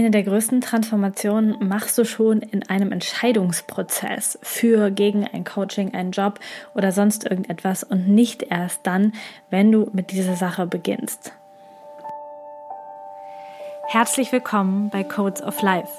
Eine 0.00 0.10
der 0.10 0.22
größten 0.22 0.62
Transformationen 0.62 1.68
machst 1.68 1.98
du 1.98 2.06
schon 2.06 2.40
in 2.40 2.66
einem 2.70 2.90
Entscheidungsprozess 2.90 4.38
für 4.40 4.90
gegen 4.90 5.26
ein 5.26 5.44
Coaching, 5.44 5.92
einen 5.92 6.12
Job 6.12 6.40
oder 6.74 6.90
sonst 6.90 7.30
irgendetwas 7.30 7.84
und 7.84 8.08
nicht 8.08 8.44
erst 8.44 8.80
dann, 8.86 9.12
wenn 9.50 9.70
du 9.70 9.90
mit 9.92 10.10
dieser 10.10 10.36
Sache 10.36 10.66
beginnst. 10.66 11.34
Herzlich 13.88 14.32
willkommen 14.32 14.88
bei 14.88 15.04
Codes 15.04 15.42
of 15.42 15.60
Life. 15.60 15.92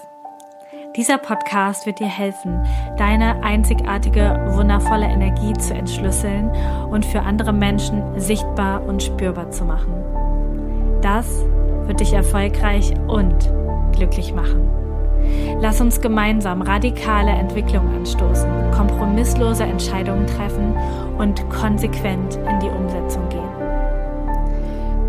Dieser 0.96 1.20
Podcast 1.20 1.86
wird 1.86 2.00
dir 2.00 2.10
helfen, 2.10 2.66
deine 2.98 3.44
einzigartige, 3.44 4.48
wundervolle 4.56 5.06
Energie 5.06 5.54
zu 5.54 5.76
entschlüsseln 5.76 6.50
und 6.90 7.06
für 7.06 7.20
andere 7.20 7.54
Menschen 7.54 8.20
sichtbar 8.20 8.84
und 8.84 9.04
spürbar 9.04 9.52
zu 9.52 9.64
machen. 9.64 9.94
Das 11.04 11.28
wird 11.86 12.00
dich 12.00 12.14
erfolgreich 12.14 12.94
und 13.08 13.62
glücklich 13.92 14.34
machen. 14.34 14.70
Lass 15.60 15.80
uns 15.80 16.02
gemeinsam 16.02 16.62
radikale 16.62 17.32
Entwicklung 17.32 17.88
anstoßen, 17.96 18.50
kompromisslose 18.72 19.64
Entscheidungen 19.64 20.26
treffen 20.26 20.76
und 21.18 21.48
konsequent 21.50 22.36
in 22.36 22.60
die 22.60 22.70
Umsetzung 22.70 23.30
gehen. 23.30 23.42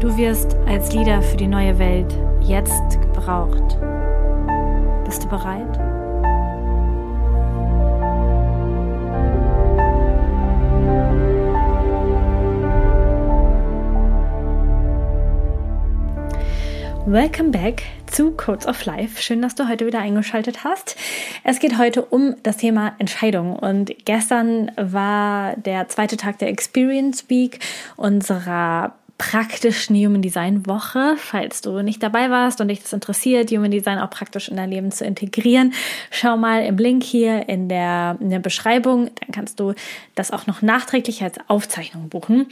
Du 0.01 0.17
wirst 0.17 0.57
als 0.67 0.93
Leader 0.93 1.23
für 1.23 1.37
die 1.37 1.47
neue 1.47 1.79
Welt 1.79 2.13
jetzt 2.41 3.01
gebraucht. 3.01 3.79
Bist 5.05 5.25
du 5.25 5.29
bereit? 5.29 5.92
Welcome 17.07 17.51
back 17.51 17.83
zu 18.07 18.31
Codes 18.31 18.65
of 18.65 18.85
Life. 18.85 19.21
Schön, 19.21 19.43
dass 19.43 19.57
du 19.57 19.69
heute 19.69 19.87
wieder 19.87 19.99
eingeschaltet 19.99 20.63
hast. 20.63 20.97
Es 21.43 21.59
geht 21.59 21.77
heute 21.77 22.05
um 22.05 22.37
das 22.45 22.59
Thema 22.59 22.95
Entscheidung. 22.99 23.57
Und 23.57 23.93
gestern 24.05 24.71
war 24.77 25.57
der 25.57 25.89
zweite 25.89 26.17
Tag 26.17 26.39
der 26.39 26.49
Experience 26.49 27.29
Week 27.29 27.59
unserer 27.97 28.95
praktischen 29.23 29.95
Human 29.95 30.21
Design 30.21 30.67
Woche. 30.67 31.15
Falls 31.17 31.61
du 31.61 31.81
nicht 31.83 32.03
dabei 32.03 32.29
warst 32.29 32.61
und 32.61 32.67
dich 32.67 32.83
das 32.83 32.93
interessiert, 32.93 33.53
Human 33.53 33.71
Design 33.71 34.01
auch 34.01 34.11
praktisch 34.11 34.49
in 34.49 34.57
dein 34.57 34.69
Leben 34.69 34.91
zu 34.91 35.05
integrieren, 35.05 35.75
schau 36.11 36.37
mal 36.37 36.65
im 36.65 36.77
Link 36.77 37.05
hier 37.05 37.49
in 37.49 37.69
der, 37.69 38.17
in 38.19 38.31
der 38.31 38.41
Beschreibung. 38.41 39.11
Dann 39.21 39.31
kannst 39.31 39.61
du 39.61 39.75
das 40.17 40.33
auch 40.33 40.49
noch 40.49 40.61
nachträglich 40.61 41.23
als 41.23 41.37
Aufzeichnung 41.47 42.09
buchen. 42.09 42.47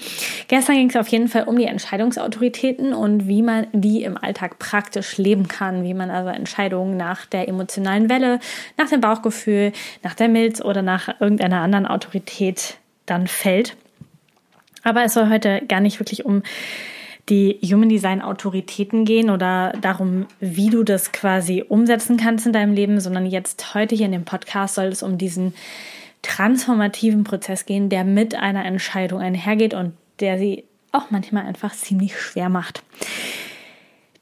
Gestern 0.46 0.76
ging 0.76 0.88
es 0.88 0.96
auf 0.96 1.08
jeden 1.08 1.26
Fall 1.26 1.42
um 1.42 1.56
die 1.56 1.64
Entscheidungsautoritäten 1.64 2.94
und 2.94 3.26
wie 3.26 3.42
man 3.42 3.66
die 3.72 4.04
im 4.04 4.16
Alltag 4.16 4.60
praktisch 4.60 5.18
leben 5.18 5.48
kann, 5.48 5.82
wie 5.82 5.94
man 5.94 6.08
also 6.08 6.30
Entscheidungen 6.30 6.96
nach 6.96 7.26
der 7.26 7.48
emotionalen 7.48 8.08
Welle, 8.08 8.38
nach 8.78 8.88
dem 8.88 9.00
Bauchgefühl, 9.00 9.72
nach 10.04 10.14
der 10.14 10.28
Milz 10.28 10.60
oder 10.60 10.82
nach 10.82 11.20
irgendeiner 11.20 11.62
anderen 11.62 11.86
Autorität 11.86 12.76
dann 13.06 13.26
fällt. 13.26 13.76
Aber 14.82 15.04
es 15.04 15.14
soll 15.14 15.28
heute 15.28 15.62
gar 15.66 15.80
nicht 15.80 16.00
wirklich 16.00 16.24
um 16.24 16.42
die 17.28 17.58
Human 17.62 17.88
Design 17.88 18.22
Autoritäten 18.22 19.04
gehen 19.04 19.30
oder 19.30 19.72
darum, 19.80 20.26
wie 20.40 20.70
du 20.70 20.82
das 20.82 21.12
quasi 21.12 21.64
umsetzen 21.66 22.16
kannst 22.16 22.46
in 22.46 22.52
deinem 22.52 22.74
Leben, 22.74 23.00
sondern 23.00 23.26
jetzt 23.26 23.74
heute 23.74 23.94
hier 23.94 24.06
in 24.06 24.12
dem 24.12 24.24
Podcast 24.24 24.74
soll 24.74 24.86
es 24.86 25.02
um 25.02 25.16
diesen 25.16 25.54
transformativen 26.22 27.24
Prozess 27.24 27.66
gehen, 27.66 27.88
der 27.88 28.04
mit 28.04 28.34
einer 28.34 28.64
Entscheidung 28.64 29.20
einhergeht 29.20 29.74
und 29.74 29.92
der 30.18 30.38
sie 30.38 30.64
auch 30.92 31.10
manchmal 31.10 31.46
einfach 31.46 31.72
ziemlich 31.72 32.18
schwer 32.18 32.48
macht. 32.48 32.82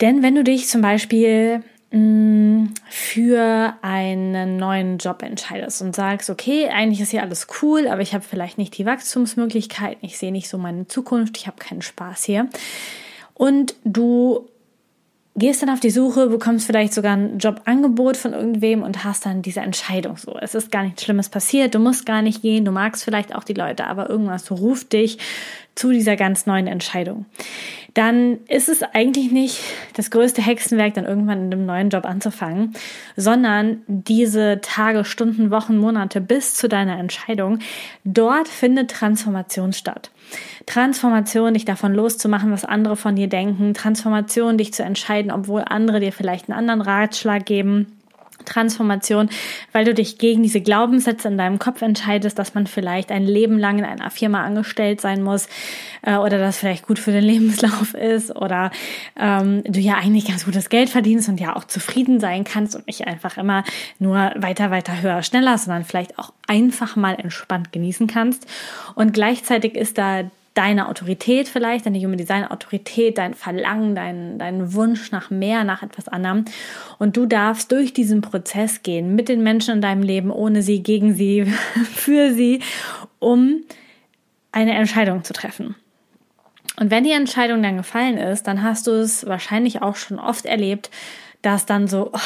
Denn 0.01 0.23
wenn 0.23 0.35
du 0.35 0.45
dich 0.45 0.69
zum 0.69 0.83
Beispiel 0.83 1.63
für 1.91 3.75
einen 3.81 4.59
neuen 4.59 4.99
Job 4.99 5.23
entscheidest 5.23 5.81
und 5.81 5.97
sagst, 5.97 6.29
okay, 6.29 6.69
eigentlich 6.69 7.01
ist 7.01 7.11
hier 7.11 7.23
alles 7.23 7.47
cool, 7.63 7.89
aber 7.89 8.03
ich 8.03 8.13
habe 8.13 8.25
vielleicht 8.29 8.59
nicht 8.59 8.77
die 8.77 8.85
Wachstumsmöglichkeiten, 8.85 10.05
ich 10.05 10.19
sehe 10.19 10.33
nicht 10.33 10.49
so 10.49 10.59
meine 10.59 10.87
Zukunft, 10.87 11.39
ich 11.39 11.47
habe 11.47 11.57
keinen 11.57 11.81
Spaß 11.81 12.25
hier. 12.25 12.49
Und 13.33 13.75
du 13.85 14.49
gehst 15.39 15.63
dann 15.63 15.71
auf 15.71 15.81
die 15.81 15.91
Suche, 15.91 16.27
bekommst 16.27 16.67
vielleicht 16.67 16.93
sogar 16.93 17.17
ein 17.17 17.39
Jobangebot 17.39 18.17
von 18.17 18.33
irgendwem 18.33 18.83
und 18.83 19.05
hast 19.05 19.25
dann 19.25 19.41
diese 19.41 19.61
Entscheidung 19.61 20.17
so. 20.17 20.37
Es 20.39 20.55
ist 20.55 20.71
gar 20.71 20.83
nichts 20.83 21.05
Schlimmes 21.05 21.29
passiert, 21.29 21.75
du 21.75 21.79
musst 21.79 22.05
gar 22.05 22.23
nicht 22.23 22.43
gehen, 22.43 22.65
du 22.65 22.73
magst 22.73 23.05
vielleicht 23.05 23.35
auch 23.35 23.45
die 23.45 23.55
Leute, 23.55 23.87
aber 23.87 24.11
irgendwas 24.11 24.51
ruft 24.51 24.93
dich 24.93 25.19
zu 25.79 25.93
dieser 25.93 26.17
ganz 26.17 26.47
neuen 26.47 26.67
Entscheidung. 26.67 27.27
Dann 27.95 28.39
ist 28.49 28.69
es 28.69 28.83
eigentlich 28.83 29.33
nicht 29.33 29.61
das 29.95 30.11
größte 30.11 30.43
Hexenwerk, 30.43 30.95
dann 30.95 31.05
irgendwann 31.05 31.47
in 31.47 31.53
einem 31.53 31.67
neuen 31.67 31.91
Job 31.91 32.05
anzufangen, 32.05 32.75
sondern 33.17 33.83
diese 33.87 34.61
Tage, 34.61 35.05
Stunden, 35.05 35.51
Wochen, 35.51 35.79
Monate 35.79 36.21
bis 36.21 36.55
zu 36.55 36.69
deiner 36.69 36.99
Entscheidung, 36.99 37.61
dort 38.05 38.49
findet 38.49 38.91
Transformation 38.91 39.73
statt. 39.73 40.11
Transformation, 40.67 41.55
dich 41.55 41.65
davon 41.65 41.95
loszumachen, 41.95 42.53
was 42.53 42.65
andere 42.65 42.97
von 42.97 43.17
dir 43.17 43.29
denken, 43.29 43.73
Transformation, 43.73 44.59
dich 44.59 44.75
zu 44.75 44.83
entscheiden, 44.83 45.31
obwohl 45.31 45.65
andere 45.67 46.01
dir 46.01 46.13
vielleicht 46.13 46.49
einen 46.49 46.59
anderen 46.59 46.83
Ratschlag 46.83 47.47
geben 47.47 47.98
Transformation, 48.49 49.29
weil 49.73 49.85
du 49.85 49.95
dich 49.95 50.19
gegen 50.19 50.43
diese 50.43 50.61
Glaubenssätze 50.61 51.29
in 51.29 51.39
deinem 51.39 51.59
Kopf 51.59 51.83
entscheidest, 51.83 52.39
dass 52.39 52.55
man 52.55 52.67
vielleicht 52.67 53.11
ein 53.11 53.25
Leben 53.25 53.59
lang 53.59 53.79
in 53.79 53.85
einer 53.85 54.11
Firma 54.11 54.45
angestellt 54.45 55.01
sein 55.01 55.23
muss 55.23 55.49
äh, 56.03 56.17
oder 56.17 56.39
das 56.39 56.59
vielleicht 56.59 56.87
gut 56.87 56.99
für 56.99 57.13
den 57.13 57.25
Lebenslauf 57.29 57.95
ist 57.95 58.35
oder 58.35 58.71
ähm, 59.19 59.63
du 59.65 59.81
ja 59.81 59.95
eigentlich 59.95 60.27
ganz 60.27 60.45
gutes 60.45 60.69
Geld 60.69 60.89
verdienst 60.89 61.29
und 61.29 61.41
ja 61.41 61.57
auch 61.57 61.65
zufrieden 61.65 62.21
sein 62.21 62.45
kannst 62.45 62.75
und 62.75 62.87
nicht 62.87 63.07
einfach 63.07 63.37
immer 63.37 63.65
nur 63.99 64.33
weiter, 64.37 64.71
weiter, 64.71 65.03
höher, 65.03 65.23
schneller, 65.23 65.59
sondern 65.59 65.85
vielleicht 65.85 66.19
auch 66.19 66.33
einfach 66.47 66.97
mal 66.97 67.15
entspannt 67.15 67.73
genießen 67.73 68.07
kannst. 68.07 68.47
Und 68.95 69.13
gleichzeitig 69.13 69.75
ist 69.75 69.99
da 69.99 70.25
deine 70.59 70.89
Autorität 70.89 71.49
vielleicht, 71.49 71.87
deine 71.87 72.01
Human 72.01 72.19
Design 72.19 72.45
Autorität, 72.45 73.17
dein 73.17 73.35
Verlangen, 73.35 73.95
dein, 73.95 74.41
dein 74.41 74.75
Wunsch 74.75 75.13
nach 75.13 75.31
mehr, 75.31 75.63
nach 75.63 75.85
etwas 75.85 76.09
anderem. 76.09 76.47
Und 76.99 77.17
du 77.17 77.27
darfst 77.27 77.71
durch 77.71 77.93
diesen 77.93 78.23
Prozess 78.23 78.83
gehen, 78.83 79.15
mit 79.15 79.29
den 79.29 79.45
Menschen 79.45 79.75
in 79.75 79.81
deinem 79.81 80.03
Leben, 80.03 80.33
ohne 80.33 80.63
sie, 80.63 80.83
gegen 80.83 81.15
sie, 81.15 81.45
für 81.95 82.35
sie, 82.35 82.61
um 83.21 83.63
eine 84.51 84.75
Entscheidung 84.75 85.23
zu 85.23 85.33
treffen. 85.33 85.77
Und 86.77 86.91
wenn 86.91 87.05
die 87.05 87.13
Entscheidung 87.13 87.63
dann 87.63 87.77
gefallen 87.77 88.19
ist, 88.19 88.49
dann 88.49 88.65
hast 88.65 88.89
du 88.89 88.91
es 88.91 89.27
wahrscheinlich 89.27 89.81
auch 89.83 89.95
schon 89.95 90.19
oft 90.19 90.45
erlebt, 90.45 90.91
dass 91.43 91.67
dann 91.67 91.87
so 91.87 92.11
oh, 92.13 92.19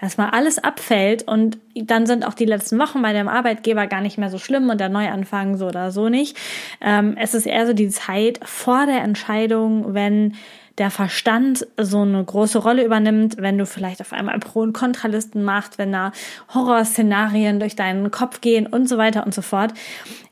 erstmal 0.00 0.30
alles 0.30 0.58
abfällt 0.58 1.22
und 1.22 1.58
dann 1.74 2.06
sind 2.06 2.26
auch 2.26 2.34
die 2.34 2.44
letzten 2.44 2.78
Wochen 2.78 3.00
bei 3.00 3.12
dem 3.12 3.28
Arbeitgeber 3.28 3.86
gar 3.86 4.00
nicht 4.00 4.18
mehr 4.18 4.30
so 4.30 4.38
schlimm 4.38 4.68
und 4.70 4.80
der 4.80 4.88
Neuanfang 4.88 5.56
so 5.56 5.66
oder 5.68 5.90
so 5.92 6.08
nicht. 6.08 6.36
Ähm, 6.80 7.16
es 7.18 7.34
ist 7.34 7.46
eher 7.46 7.66
so 7.66 7.72
die 7.72 7.90
Zeit 7.90 8.40
vor 8.42 8.86
der 8.86 9.02
Entscheidung, 9.02 9.94
wenn 9.94 10.34
der 10.80 10.90
Verstand 10.90 11.66
so 11.76 12.00
eine 12.00 12.24
große 12.24 12.58
Rolle 12.58 12.82
übernimmt, 12.82 13.36
wenn 13.36 13.58
du 13.58 13.66
vielleicht 13.66 14.00
auf 14.00 14.14
einmal 14.14 14.38
Pro- 14.38 14.62
und 14.62 14.72
Kontralisten 14.72 15.44
machst, 15.44 15.76
wenn 15.76 15.92
da 15.92 16.10
Horrorszenarien 16.54 17.60
durch 17.60 17.76
deinen 17.76 18.10
Kopf 18.10 18.40
gehen 18.40 18.66
und 18.66 18.88
so 18.88 18.96
weiter 18.96 19.26
und 19.26 19.34
so 19.34 19.42
fort. 19.42 19.74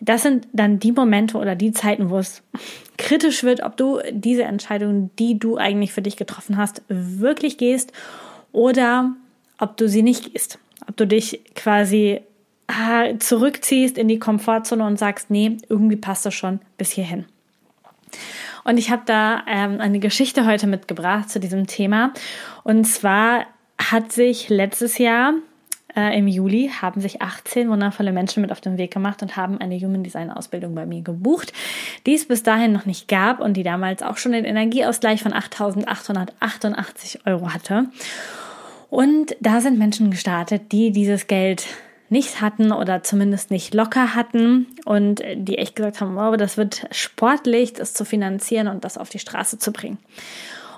Das 0.01 0.23
sind 0.23 0.49
dann 0.55 0.79
die 0.79 0.93
Momente 0.93 1.37
oder 1.37 1.55
die 1.55 1.73
Zeiten, 1.73 2.09
wo 2.09 2.17
es 2.17 2.43
kritisch 2.97 3.45
wird, 3.45 3.63
ob 3.63 3.77
du 3.77 4.01
diese 4.11 4.45
Entscheidung, 4.45 5.11
die 5.19 5.39
du 5.39 5.59
eigentlich 5.59 5.93
für 5.93 6.03
dich 6.03 6.17
getroffen 6.17 6.57
hast, 6.57 6.83
wirklich 6.89 7.59
gehst 7.59 7.93
oder 8.51 9.13
ob 9.59 9.77
du 9.77 9.87
sie 9.87 10.03
nicht 10.03 10.33
gehst. 10.33 10.59
Ob 10.89 10.97
du 10.97 11.07
dich 11.07 11.43
quasi 11.57 12.23
ah, 12.69 13.19
zurückziehst 13.19 13.99
in 13.99 14.09
die 14.09 14.19
Komfortzone 14.19 14.87
und 14.87 14.99
sagst, 14.99 15.29
nee, 15.29 15.59
irgendwie 15.69 15.97
passt 15.97 16.25
das 16.25 16.33
schon 16.33 16.61
bis 16.79 16.91
hierhin. 16.91 17.27
Und 18.65 18.79
ich 18.79 18.91
habe 18.91 19.03
da 19.07 19.43
ähm, 19.47 19.81
eine 19.81 19.99
Geschichte 19.99 20.47
heute 20.47 20.67
mitgebracht 20.67 21.31
zu 21.31 21.41
diesem 21.41 21.67
Thema. 21.67 22.13
Und 22.65 22.85
zwar 22.85 23.47
hat 23.79 24.13
sich 24.13 24.49
letztes 24.49 24.99
Jahr 24.99 25.35
äh, 25.97 26.17
im 26.19 26.29
Juli 26.29 26.71
haben 26.81 27.01
sich 27.01 27.23
18 27.23 27.71
wundervolle 27.71 28.13
Menschen 28.13 28.41
mit 28.41 28.53
auf 28.53 28.61
den 28.61 28.79
Weg 28.79 28.93
gemacht 28.93 29.23
und 29.23 29.37
haben 29.37 29.59
eine 29.59 29.79
Human 29.79 30.05
Design 30.05 30.31
Ausbildung 30.31 30.75
bei 30.75 30.87
mir 30.87 31.03
gebucht, 31.03 31.53
die 32.07 32.15
es 32.15 32.29
bis 32.29 32.43
dahin 32.43 32.73
noch 32.73 32.87
nicht 32.87 33.09
gab 33.09 33.41
und 33.41 33.55
die 33.57 33.63
damals 33.63 34.03
auch 34.03 34.17
schon 34.17 34.33
den 34.33 34.45
Energieausgleich 34.45 35.23
von 35.23 35.33
8.888 35.33 37.27
Euro 37.27 37.53
hatte. 37.53 37.87
Und 38.91 39.37
da 39.41 39.61
sind 39.61 39.79
Menschen 39.79 40.11
gestartet, 40.11 40.73
die 40.73 40.93
dieses 40.93 41.27
Geld 41.27 41.67
nicht 42.11 42.41
hatten 42.41 42.73
oder 42.73 43.03
zumindest 43.03 43.51
nicht 43.51 43.75
locker 43.75 44.15
hatten 44.15 44.67
und 44.85 45.23
die 45.35 45.59
echt 45.59 45.77
gesagt 45.77 46.01
haben, 46.01 46.17
wow, 46.17 46.37
das 46.37 46.57
wird 46.57 46.87
sportlich, 46.91 47.73
das 47.75 47.95
zu 47.95 48.05
finanzieren 48.05 48.69
und 48.69 48.85
das 48.85 48.99
auf 48.99 49.09
die 49.09 49.19
Straße 49.19 49.59
zu 49.59 49.73
bringen. 49.73 49.99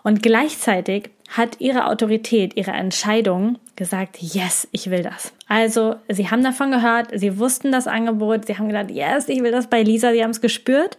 Und 0.02 0.22
gleichzeitig 0.22 1.10
hat 1.28 1.60
ihre 1.60 1.86
Autorität, 1.86 2.56
ihre 2.56 2.72
Entscheidung 2.72 3.58
gesagt, 3.76 4.18
yes, 4.20 4.66
ich 4.72 4.90
will 4.90 5.02
das. 5.02 5.32
Also, 5.46 5.96
sie 6.08 6.30
haben 6.30 6.42
davon 6.42 6.70
gehört, 6.70 7.08
sie 7.18 7.38
wussten 7.38 7.70
das 7.70 7.86
Angebot, 7.86 8.46
sie 8.46 8.58
haben 8.58 8.68
gedacht, 8.68 8.90
yes, 8.90 9.28
ich 9.28 9.42
will 9.42 9.52
das 9.52 9.68
bei 9.68 9.82
Lisa, 9.82 10.12
sie 10.12 10.22
haben 10.22 10.30
es 10.30 10.40
gespürt. 10.40 10.98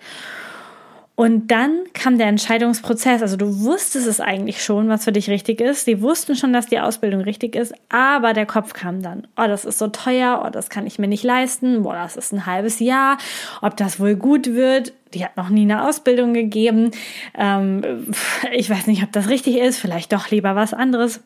Und 1.22 1.52
dann 1.52 1.84
kam 1.94 2.18
der 2.18 2.26
Entscheidungsprozess. 2.26 3.22
Also 3.22 3.38
du 3.38 3.60
wusstest 3.60 4.08
es 4.08 4.20
eigentlich 4.20 4.64
schon, 4.64 4.90
was 4.90 5.04
für 5.04 5.12
dich 5.12 5.30
richtig 5.30 5.62
ist. 5.62 5.86
Sie 5.86 6.02
wussten 6.02 6.36
schon, 6.36 6.52
dass 6.52 6.66
die 6.66 6.80
Ausbildung 6.80 7.22
richtig 7.22 7.56
ist, 7.56 7.76
aber 7.90 8.34
der 8.34 8.48
Kopf 8.48 8.74
kam 8.74 9.04
dann. 9.04 9.28
Oh, 9.38 9.46
das 9.46 9.64
ist 9.64 9.78
so 9.78 9.88
teuer, 9.90 10.44
oh, 10.44 10.50
das 10.50 10.72
kann 10.72 10.88
ich 10.88 10.98
mir 10.98 11.08
nicht 11.08 11.24
leisten, 11.24 11.84
boah, 11.84 11.94
das 11.94 12.16
ist 12.16 12.34
ein 12.34 12.48
halbes 12.48 12.80
Jahr, 12.80 13.20
ob 13.62 13.78
das 13.78 14.00
wohl 14.00 14.16
gut 14.16 14.56
wird. 14.56 14.94
Die 15.14 15.24
hat 15.24 15.38
noch 15.38 15.50
nie 15.50 15.62
eine 15.62 15.88
Ausbildung 15.88 16.34
gegeben. 16.34 16.90
Ähm, 17.38 18.12
ich 18.52 18.72
weiß 18.72 18.88
nicht, 18.88 19.04
ob 19.04 19.12
das 19.12 19.30
richtig 19.30 19.58
ist, 19.58 19.78
vielleicht 19.78 20.14
doch 20.14 20.32
lieber 20.32 20.56
was 20.56 20.74
anderes. 20.74 21.22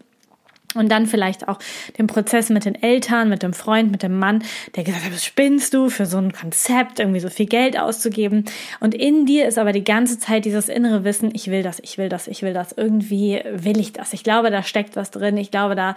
Und 0.75 0.89
dann 0.89 1.07
vielleicht 1.07 1.47
auch 1.47 1.59
den 1.97 2.07
Prozess 2.07 2.49
mit 2.49 2.65
den 2.65 2.75
Eltern, 2.75 3.29
mit 3.29 3.43
dem 3.43 3.53
Freund, 3.53 3.91
mit 3.91 4.03
dem 4.03 4.19
Mann, 4.19 4.43
der 4.75 4.83
gesagt 4.83 5.05
hat, 5.05 5.13
was 5.13 5.25
spinnst 5.25 5.73
du 5.73 5.89
für 5.89 6.05
so 6.05 6.17
ein 6.17 6.33
Konzept, 6.33 6.99
irgendwie 6.99 7.21
so 7.21 7.29
viel 7.29 7.45
Geld 7.45 7.79
auszugeben. 7.79 8.45
Und 8.79 8.93
in 8.93 9.25
dir 9.25 9.47
ist 9.47 9.57
aber 9.57 9.71
die 9.71 9.83
ganze 9.83 10.19
Zeit 10.19 10.45
dieses 10.45 10.69
innere 10.69 11.03
Wissen, 11.03 11.31
ich 11.33 11.49
will 11.49 11.63
das, 11.63 11.79
ich 11.79 11.97
will 11.97 12.09
das, 12.09 12.27
ich 12.27 12.41
will 12.41 12.53
das. 12.53 12.73
Irgendwie 12.73 13.41
will 13.51 13.79
ich 13.79 13.93
das. 13.93 14.13
Ich 14.13 14.23
glaube, 14.23 14.51
da 14.51 14.63
steckt 14.63 14.95
was 14.95 15.11
drin. 15.11 15.37
Ich 15.37 15.49
glaube, 15.49 15.75
da, 15.75 15.95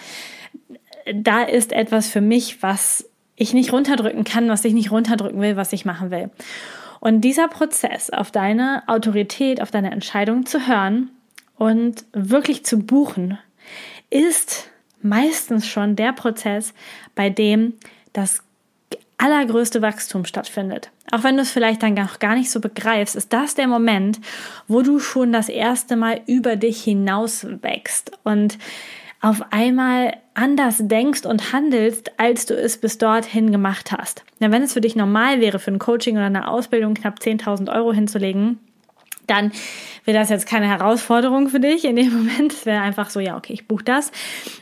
da 1.13 1.43
ist 1.43 1.73
etwas 1.73 2.09
für 2.09 2.21
mich, 2.21 2.63
was 2.63 3.09
ich 3.37 3.55
nicht 3.55 3.73
runterdrücken 3.73 4.25
kann, 4.25 4.49
was 4.49 4.65
ich 4.65 4.75
nicht 4.75 4.91
runterdrücken 4.91 5.41
will, 5.41 5.57
was 5.57 5.73
ich 5.73 5.85
machen 5.85 6.11
will. 6.11 6.31
Und 7.01 7.21
dieser 7.21 7.49
Prozess, 7.49 8.11
auf 8.11 8.31
deine 8.31 8.83
Autorität, 8.87 9.63
auf 9.63 9.71
deine 9.71 9.93
Entscheidung 9.93 10.47
zu 10.47 10.67
hören 10.67 11.11
und 11.57 12.05
wirklich 12.13 12.65
zu 12.65 12.81
buchen, 12.81 13.39
ist 14.11 14.71
meistens 15.03 15.67
schon 15.67 15.97
der 15.97 16.13
Prozess, 16.13 16.75
bei 17.15 17.31
dem 17.31 17.75
das 18.13 18.43
allergrößte 19.19 19.83
Wachstum 19.83 20.25
stattfindet. 20.25 20.91
Auch 21.11 21.25
wenn 21.25 21.37
du 21.37 21.43
es 21.43 21.51
vielleicht 21.51 21.83
dann 21.83 21.95
noch 21.95 22.19
gar 22.19 22.35
nicht 22.35 22.51
so 22.51 22.61
begreifst, 22.61 23.17
ist 23.17 23.33
das 23.33 23.55
der 23.55 23.67
Moment, 23.67 24.21
wo 24.69 24.83
du 24.83 24.99
schon 24.99 25.33
das 25.33 25.49
erste 25.49 25.97
Mal 25.97 26.21
über 26.27 26.57
dich 26.57 26.83
hinaus 26.83 27.47
wächst 27.63 28.13
und 28.25 28.59
auf 29.21 29.43
einmal 29.51 30.17
anders 30.35 30.77
denkst 30.79 31.27
und 31.27 31.53
handelst, 31.53 32.13
als 32.21 32.47
du 32.47 32.55
es 32.55 32.79
bis 32.79 32.99
dorthin 32.99 33.51
gemacht 33.51 33.91
hast. 33.91 34.25
Ja, 34.39 34.53
wenn 34.53 34.63
es 34.63 34.75
für 34.75 34.81
dich 34.81 34.95
normal 34.95 35.41
wäre, 35.41 35.59
für 35.59 35.73
ein 35.73 35.81
Coaching 35.81 36.17
oder 36.17 36.27
eine 36.27 36.49
Ausbildung 36.49 36.95
knapp 36.95 37.19
10.000 37.19 37.75
Euro 37.75 37.93
hinzulegen, 37.93 38.61
dann 39.31 39.53
wäre 40.05 40.19
das 40.19 40.31
jetzt 40.31 40.47
keine 40.47 40.69
Herausforderung 40.69 41.49
für 41.49 41.61
dich 41.61 41.85
in 41.85 41.97
dem 41.97 42.13
Moment. 42.13 42.53
Es 42.53 42.67
wäre 42.67 42.81
einfach 42.81 43.11
so, 43.11 43.21
ja, 43.21 43.37
okay, 43.37 43.53
ich 43.53 43.69
buche 43.69 43.85
das. 43.85 44.11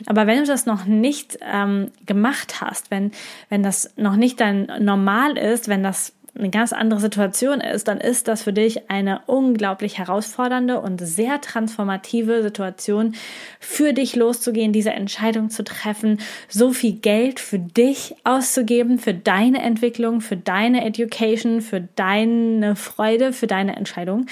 Aber 0.05 0.27
wenn 0.27 0.39
du 0.39 0.45
das 0.45 0.65
noch 0.65 0.85
nicht 0.85 1.39
ähm, 1.41 1.91
gemacht 2.05 2.61
hast, 2.61 2.91
wenn, 2.91 3.11
wenn 3.49 3.63
das 3.63 3.93
noch 3.97 4.15
nicht 4.15 4.39
dein 4.41 4.71
Normal 4.79 5.37
ist, 5.37 5.67
wenn 5.67 5.83
das 5.83 6.13
eine 6.37 6.49
ganz 6.49 6.73
andere 6.73 6.99
Situation 6.99 7.61
ist, 7.61 7.87
dann 7.87 7.99
ist 7.99 8.27
das 8.27 8.43
für 8.43 8.53
dich 8.53 8.89
eine 8.89 9.21
unglaublich 9.25 9.97
herausfordernde 9.97 10.79
und 10.79 10.99
sehr 10.99 11.41
transformative 11.41 12.43
Situation, 12.43 13.15
für 13.59 13.93
dich 13.93 14.15
loszugehen, 14.15 14.73
diese 14.73 14.91
Entscheidung 14.91 15.49
zu 15.49 15.63
treffen, 15.63 16.19
so 16.47 16.71
viel 16.71 16.93
Geld 16.93 17.39
für 17.39 17.59
dich 17.59 18.15
auszugeben, 18.23 18.99
für 18.99 19.13
deine 19.13 19.61
Entwicklung, 19.61 20.21
für 20.21 20.37
deine 20.37 20.85
Education, 20.85 21.61
für 21.61 21.81
deine 21.95 22.75
Freude, 22.75 23.33
für 23.33 23.47
deine 23.47 23.75
Entscheidung 23.75 24.27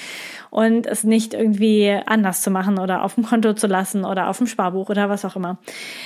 und 0.55 0.87
es 0.87 1.03
nicht 1.03 1.33
irgendwie 1.33 1.99
anders 2.05 2.41
zu 2.41 2.49
machen 2.49 2.79
oder 2.79 3.03
auf 3.03 3.15
dem 3.15 3.25
Konto 3.25 3.55
zu 3.55 3.67
lassen 3.67 4.05
oder 4.05 4.29
auf 4.29 4.37
dem 4.37 4.47
Sparbuch 4.47 4.89
oder 4.89 5.09
was 5.09 5.25
auch 5.25 5.35
immer. 5.35 5.57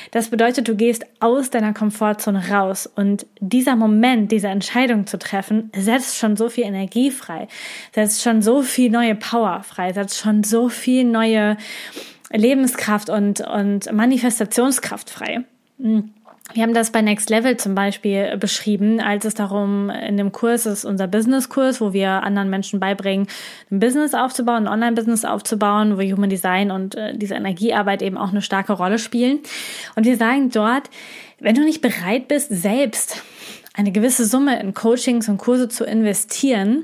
Das 0.10 0.30
bedeutet, 0.30 0.68
du 0.68 0.76
gehst 0.76 1.06
aus 1.20 1.52
deiner 1.52 1.72
Komfortzone 1.72 2.50
raus 2.50 2.88
und 2.88 3.28
dieser 3.40 3.76
Moment, 3.76 4.32
diese 4.32 4.48
Entscheidung 4.48 5.06
zu 5.06 5.20
treffen, 5.20 5.72
setzt 5.78 6.18
schon 6.18 6.36
so 6.36 6.50
viel 6.50 6.64
Energie 6.64 7.12
frei, 7.12 7.48
setzt 7.94 8.24
schon 8.24 8.42
so 8.42 8.64
viel 8.64 8.90
neue 8.90 9.14
Power 9.14 9.62
frei, 9.62 9.94
setzt 9.94 10.18
schon 10.18 10.44
so 10.44 10.68
viel 10.68 11.04
neue 11.04 11.56
Lebenskraft 12.32 13.12
und, 13.12 13.42
und 13.42 13.92
Manifestationskraft 13.94 15.12
frei. 15.12 15.46
Hm. 15.80 16.10
Wir 16.54 16.64
haben 16.64 16.74
das 16.74 16.92
bei 16.92 17.04
Next 17.04 17.30
Level 17.30 17.58
zum 17.58 17.76
Beispiel 17.76 18.36
beschrieben, 18.38 19.00
als 19.00 19.24
es 19.24 19.36
darum 19.36 19.92
in 19.92 20.18
dem 20.18 20.32
Kurs, 20.32 20.66
ist 20.66 20.84
unser 20.84 21.08
Business-Kurs, 21.08 21.80
wo 21.80 21.94
wir 21.94 22.24
anderen 22.24 22.50
Menschen 22.50 22.80
beibringen, 22.80 23.28
ein 23.70 23.80
Business 23.80 24.16
aufzubauen, 24.16 24.66
ein 24.66 24.74
Online-Business 24.74 25.26
aufzubauen, 25.26 25.98
wo 25.98 26.02
Human 26.02 26.30
Design 26.30 26.72
und 26.72 26.96
äh, 26.96 27.16
diese 27.16 27.36
Energiearbeit 27.36 28.02
eben 28.02 28.18
auch 28.18 28.30
eine 28.30 28.42
starke 28.42 28.74
Rolle 28.74 28.98
spielen. 28.98 29.40
Und 29.96 30.06
wir 30.06 30.18
sagen 30.18 30.50
dort, 30.50 30.90
wenn 31.40 31.54
du 31.54 31.64
nicht 31.64 31.82
bereit 31.82 32.28
bist, 32.28 32.50
selbst 32.50 33.22
eine 33.76 33.92
gewisse 33.92 34.26
Summe 34.26 34.60
in 34.60 34.74
Coachings 34.74 35.30
und 35.30 35.38
Kurse 35.38 35.70
zu 35.70 35.86
investieren, 35.86 36.84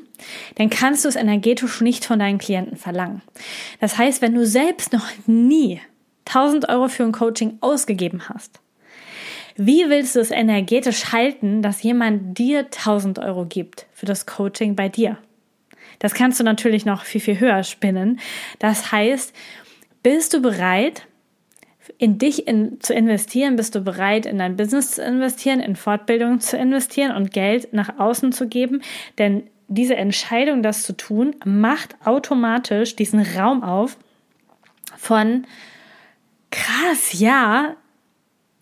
dann 0.55 0.69
kannst 0.69 1.05
du 1.05 1.09
es 1.09 1.15
energetisch 1.15 1.81
nicht 1.81 2.05
von 2.05 2.19
deinen 2.19 2.37
Klienten 2.37 2.77
verlangen. 2.77 3.23
Das 3.81 3.97
heißt, 3.97 4.21
wenn 4.21 4.35
du 4.35 4.45
selbst 4.45 4.93
noch 4.93 5.07
nie 5.25 5.81
1000 6.27 6.69
Euro 6.69 6.87
für 6.87 7.03
ein 7.03 7.11
Coaching 7.11 7.57
ausgegeben 7.61 8.29
hast, 8.29 8.59
wie 9.55 9.89
willst 9.89 10.15
du 10.15 10.19
es 10.19 10.31
energetisch 10.31 11.11
halten, 11.11 11.61
dass 11.61 11.81
jemand 11.81 12.37
dir 12.37 12.65
1000 12.65 13.19
Euro 13.19 13.45
gibt 13.45 13.85
für 13.93 14.05
das 14.05 14.25
Coaching 14.25 14.75
bei 14.75 14.89
dir? 14.89 15.17
Das 15.99 16.13
kannst 16.13 16.39
du 16.39 16.43
natürlich 16.43 16.85
noch 16.85 17.03
viel, 17.03 17.21
viel 17.21 17.39
höher 17.39 17.63
spinnen. 17.63 18.19
Das 18.59 18.91
heißt, 18.91 19.33
bist 20.03 20.33
du 20.33 20.41
bereit, 20.41 21.07
in 21.97 22.17
dich 22.17 22.47
in, 22.47 22.81
zu 22.81 22.93
investieren? 22.93 23.55
Bist 23.55 23.75
du 23.75 23.81
bereit, 23.81 24.25
in 24.25 24.39
dein 24.39 24.57
Business 24.57 24.91
zu 24.91 25.03
investieren, 25.03 25.61
in 25.61 25.75
Fortbildung 25.75 26.41
zu 26.41 26.57
investieren 26.57 27.15
und 27.15 27.31
Geld 27.31 27.73
nach 27.73 27.97
außen 27.97 28.31
zu 28.33 28.47
geben? 28.47 28.81
Denn 29.17 29.43
diese 29.67 29.95
Entscheidung, 29.95 30.63
das 30.63 30.83
zu 30.83 30.97
tun, 30.97 31.35
macht 31.45 31.95
automatisch 32.05 32.95
diesen 32.95 33.21
Raum 33.21 33.63
auf 33.63 33.97
von 34.97 35.45
krass, 36.51 37.17
ja, 37.19 37.75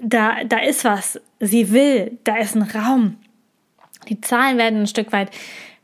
da, 0.03 0.43
da 0.43 0.59
ist 0.59 0.85
was. 0.85 1.19
Sie 1.39 1.71
will, 1.71 2.17
da 2.23 2.37
ist 2.37 2.55
ein 2.55 2.63
Raum. 2.63 3.17
Die 4.09 4.21
Zahlen 4.21 4.57
werden 4.57 4.81
ein 4.81 4.87
Stück 4.87 5.11
weit 5.11 5.29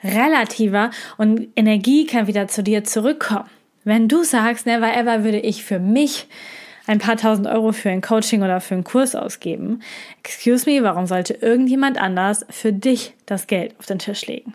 relativer 0.04 0.92
und 1.18 1.48
Energie 1.56 2.06
kann 2.06 2.27
wieder 2.27 2.48
zu 2.48 2.63
dir 2.63 2.83
zurückkommen. 2.83 3.50
Wenn 3.83 4.07
du 4.07 4.24
sagst, 4.24 4.66
never 4.66 4.94
ever 4.95 5.24
würde 5.24 5.39
ich 5.39 5.63
für 5.63 5.80
mich 5.80 6.27
ein 6.89 7.00
paar 7.00 7.18
tausend 7.18 7.48
Euro 7.48 7.71
für 7.71 7.89
ein 7.89 8.01
Coaching 8.01 8.42
oder 8.42 8.62
für 8.62 8.74
einen 8.74 8.83
Kurs 8.83 9.16
ausgeben. 9.16 9.81
Excuse 10.24 10.69
me, 10.69 10.83
warum 10.83 11.06
sollte 11.06 11.33
irgendjemand 11.33 12.01
anders 12.01 12.45
für 12.50 12.74
dich 12.74 13.13
das 13.25 13.48
Geld 13.48 13.75
auf 13.77 13.86
den 13.86 14.00
Tisch 14.00 14.25
legen? 14.25 14.54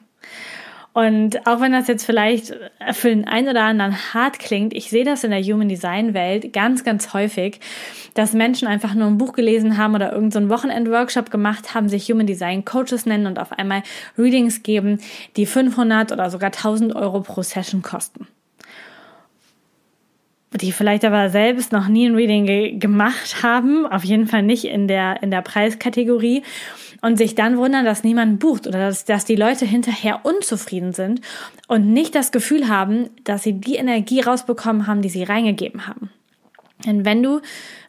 Und 0.95 1.45
auch 1.45 1.61
wenn 1.61 1.73
das 1.73 1.89
jetzt 1.89 2.07
vielleicht 2.07 2.55
für 2.93 3.09
den 3.09 3.27
einen 3.27 3.49
oder 3.49 3.65
anderen 3.65 4.15
hart 4.15 4.39
klingt, 4.39 4.73
ich 4.73 4.91
sehe 4.91 5.05
das 5.05 5.25
in 5.25 5.33
der 5.33 5.43
Human 5.43 5.69
Design 5.69 6.15
Welt 6.15 6.53
ganz, 6.53 6.85
ganz 6.85 7.13
häufig, 7.13 7.59
dass 8.15 8.33
Menschen 8.33 8.69
einfach 8.69 8.95
nur 8.95 9.09
ein 9.09 9.19
Buch 9.19 9.33
gelesen 9.33 9.77
haben 9.77 9.97
oder 9.97 10.13
irgendeinen 10.13 10.49
so 10.49 10.55
Wochenend-Workshop 10.55 11.33
gemacht 11.33 11.75
haben, 11.75 11.89
sich 11.89 12.09
Human 12.09 12.29
Design 12.29 12.65
Coaches 12.65 13.07
nennen 13.07 13.27
und 13.27 13.41
auf 13.41 13.51
einmal 13.51 13.83
Readings 14.17 14.63
geben, 14.63 15.01
die 15.37 15.47
500 15.47 16.13
oder 16.13 16.31
sogar 16.31 16.53
1000 16.53 16.95
Euro 16.95 17.23
pro 17.23 17.43
Session 17.43 17.83
kosten. 17.83 18.29
Die 20.53 20.71
vielleicht 20.71 21.05
aber 21.05 21.29
selbst 21.31 21.73
noch 21.73 21.89
nie 21.89 22.09
ein 22.09 22.15
Reading 22.15 22.47
ge 22.47 22.79
gemacht 22.79 23.43
haben, 23.43 23.85
auf 23.89 24.05
jeden 24.05 24.29
Fall 24.29 24.45
nicht 24.45 24.67
in 24.67 24.87
der, 24.87 25.21
in 25.25 25.33
der 25.33 25.43
Preiskategorie 25.43 26.45
und 27.05 27.19
sich 27.19 27.35
dann 27.35 27.59
wundern, 27.59 27.85
dass 27.85 28.03
niemand 28.03 28.41
bucht 28.41 28.67
oder 28.67 28.79
dass, 28.79 29.05
dass 29.05 29.27
die 29.27 29.37
Leute 29.37 29.67
hinterher 29.67 30.21
unzufrieden 30.25 30.95
sind 30.95 31.21
und 31.69 31.93
nicht 31.93 32.15
das 32.15 32.33
Gefühl 32.33 32.67
haben, 32.69 33.11
dass 33.25 33.43
sie 33.43 33.53
die 33.53 33.75
Energie 33.75 34.23
rausbekommen 34.23 34.87
haben, 34.87 35.03
die 35.03 35.11
sie 35.11 35.23
reingegeben 35.23 35.87
haben. 35.87 36.09
Denn 36.87 37.05
wenn 37.05 37.23
du 37.23 37.43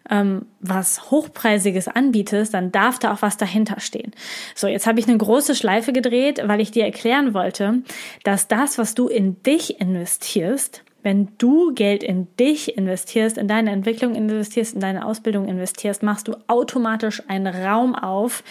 ähm, 0.09 0.45
was 0.59 1.11
Hochpreisiges 1.11 1.87
anbietest, 1.87 2.53
dann 2.53 2.73
darf 2.73 2.99
da 2.99 3.13
auch 3.13 3.21
was 3.21 3.37
dahinter 3.37 3.79
stehen. 3.79 4.11
So, 4.53 4.67
jetzt 4.67 4.85
habe 4.85 4.99
ich 4.99 5.07
eine 5.07 5.17
große 5.17 5.55
Schleife 5.55 5.93
gedreht, 5.93 6.41
weil 6.45 6.59
ich 6.59 6.71
dir 6.71 6.83
erklären 6.83 7.33
wollte, 7.33 7.83
dass 8.25 8.49
das, 8.49 8.77
was 8.77 8.95
du 8.95 9.07
in 9.07 9.41
dich 9.43 9.79
investierst, 9.79 10.83
wenn 11.03 11.29
du 11.37 11.73
Geld 11.73 12.03
in 12.03 12.27
dich 12.37 12.77
investierst, 12.77 13.37
in 13.37 13.47
deine 13.47 13.71
Entwicklung 13.71 14.13
investierst, 14.13 14.73
in 14.73 14.81
deine 14.81 15.05
Ausbildung 15.05 15.47
investierst, 15.47 16.03
machst 16.03 16.27
du 16.27 16.35
automatisch 16.47 17.23
einen 17.29 17.47
Raum 17.47 17.95
auf, 17.95 18.43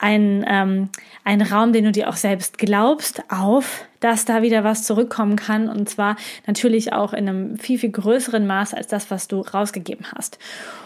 einen, 0.00 0.44
ähm, 0.48 0.88
einen 1.24 1.42
Raum, 1.42 1.72
den 1.72 1.84
du 1.84 1.92
dir 1.92 2.08
auch 2.08 2.16
selbst 2.16 2.58
glaubst, 2.58 3.22
auf, 3.28 3.84
dass 4.00 4.24
da 4.24 4.42
wieder 4.42 4.64
was 4.64 4.82
zurückkommen 4.84 5.36
kann. 5.36 5.68
Und 5.68 5.88
zwar 5.88 6.16
natürlich 6.46 6.92
auch 6.92 7.12
in 7.12 7.28
einem 7.28 7.58
viel, 7.58 7.78
viel 7.78 7.90
größeren 7.90 8.46
Maß 8.46 8.74
als 8.74 8.86
das, 8.86 9.10
was 9.10 9.28
du 9.28 9.40
rausgegeben 9.40 10.06
hast. 10.16 10.38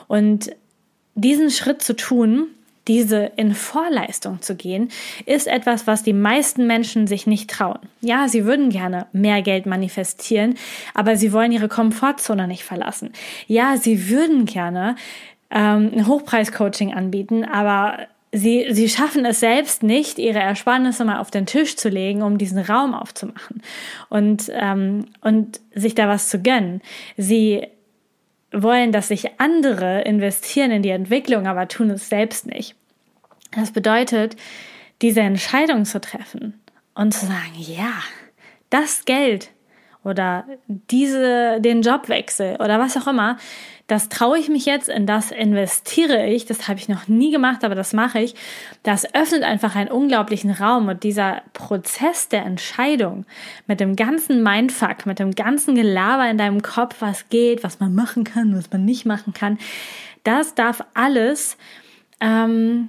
Und 0.09 0.51
diesen 1.15 1.51
Schritt 1.51 1.81
zu 1.81 1.95
tun, 1.95 2.49
diese 2.89 3.31
in 3.37 3.55
Vorleistung 3.55 4.43
zu 4.43 4.57
gehen, 4.57 4.91
ist 5.25 5.47
etwas, 5.47 5.87
was 5.87 6.03
die 6.03 6.13
meisten 6.13 6.67
Menschen 6.67 7.07
sich 7.07 7.27
nicht 7.27 7.49
trauen. 7.49 7.79
Ja, 8.01 8.29
sie 8.29 8.45
würden 8.45 8.69
gerne 8.69 9.07
mehr 9.13 9.41
Geld 9.43 9.65
manifestieren, 9.65 10.57
aber 10.93 11.17
sie 11.17 11.33
wollen 11.33 11.53
ihre 11.53 11.69
Komfortzone 11.69 12.47
nicht 12.47 12.65
verlassen. 12.65 13.13
Ja, 13.47 13.77
sie 13.79 14.11
würden 14.11 14.45
gerne 14.45 14.97
ähm, 15.51 15.93
ein 15.95 16.07
Hochpreis-Coaching 16.07 16.93
anbieten, 16.93 17.45
aber 17.45 18.01
sie, 18.35 18.67
sie 18.71 18.89
schaffen 18.89 19.25
es 19.25 19.41
selbst 19.41 19.83
nicht, 19.83 20.19
ihre 20.19 20.41
Ersparnisse 20.41 21.05
mal 21.05 21.21
auf 21.21 21.31
den 21.31 21.47
Tisch 21.47 21.77
zu 21.77 21.89
legen, 21.89 22.23
um 22.23 22.37
diesen 22.37 22.59
Raum 22.59 22.93
aufzumachen 22.93 23.63
und, 24.09 24.51
ähm, 24.53 25.07
und 25.21 25.61
sich 25.75 25.95
da 25.95 26.09
was 26.09 26.29
zu 26.29 26.43
gönnen. 26.43 26.83
Sie 27.17 27.67
wollen, 28.53 28.93
dass 28.93 29.09
sich 29.09 29.41
andere 29.41 30.03
investieren 30.03 30.71
in 30.71 30.83
die 30.83 30.91
Entwicklung, 30.91 31.47
aber 31.47 31.69
tun 31.69 31.91
es 31.91 32.09
selbst 32.09 32.47
nicht. 32.47 32.75
Das 33.53 33.71
bedeutet, 33.71 34.37
diese 35.01 35.21
Entscheidung 35.21 35.85
zu 35.85 36.01
treffen 36.01 36.61
und 36.95 37.15
zu 37.15 37.27
sagen, 37.27 37.55
ja, 37.57 37.93
das 38.71 39.05
Geld 39.05 39.51
oder 40.05 40.45
diese, 40.67 41.61
den 41.61 41.83
Jobwechsel 41.83 42.57
oder 42.57 42.79
was 42.79 42.97
auch 42.97 43.07
immer, 43.07 43.39
das 43.87 44.09
traue 44.09 44.39
ich 44.39 44.49
mich 44.49 44.65
jetzt, 44.65 44.89
in 44.89 45.07
das 45.07 45.31
investiere 45.31 46.27
ich, 46.27 46.47
das 46.47 46.69
habe 46.69 46.79
ich 46.79 46.89
noch 46.89 47.07
nie 47.07 47.31
gemacht, 47.31 47.65
aber 47.65 47.75
das 47.75 47.93
mache 47.93 48.19
ich. 48.21 48.35
Das 48.83 49.15
öffnet 49.15 49.43
einfach 49.43 49.77
einen 49.77 49.91
unglaublichen 49.91 50.51
Raum 50.51 50.89
und 50.89 51.03
dieser 51.03 51.43
Prozess 51.53 52.29
der 52.29 52.47
Entscheidung 52.47 53.27
mit 53.67 53.81
dem 53.81 53.95
ganzen 53.95 54.43
Mindfuck, 54.43 55.05
mit 55.05 55.19
dem 55.19 55.35
ganzen 55.35 55.75
Gelaber 55.75 56.31
in 56.31 56.39
deinem 56.39 56.63
Kopf, 56.63 56.97
was 57.01 57.29
geht, 57.29 57.63
was 57.63 57.79
man 57.79 57.95
machen 57.95 58.25
kann, 58.25 58.57
was 58.57 58.71
man 58.71 58.87
nicht 58.87 59.05
machen 59.05 59.35
kann, 59.35 59.59
das 60.23 60.55
darf 60.55 60.83
alles 60.95 61.59
ähm, 62.21 62.89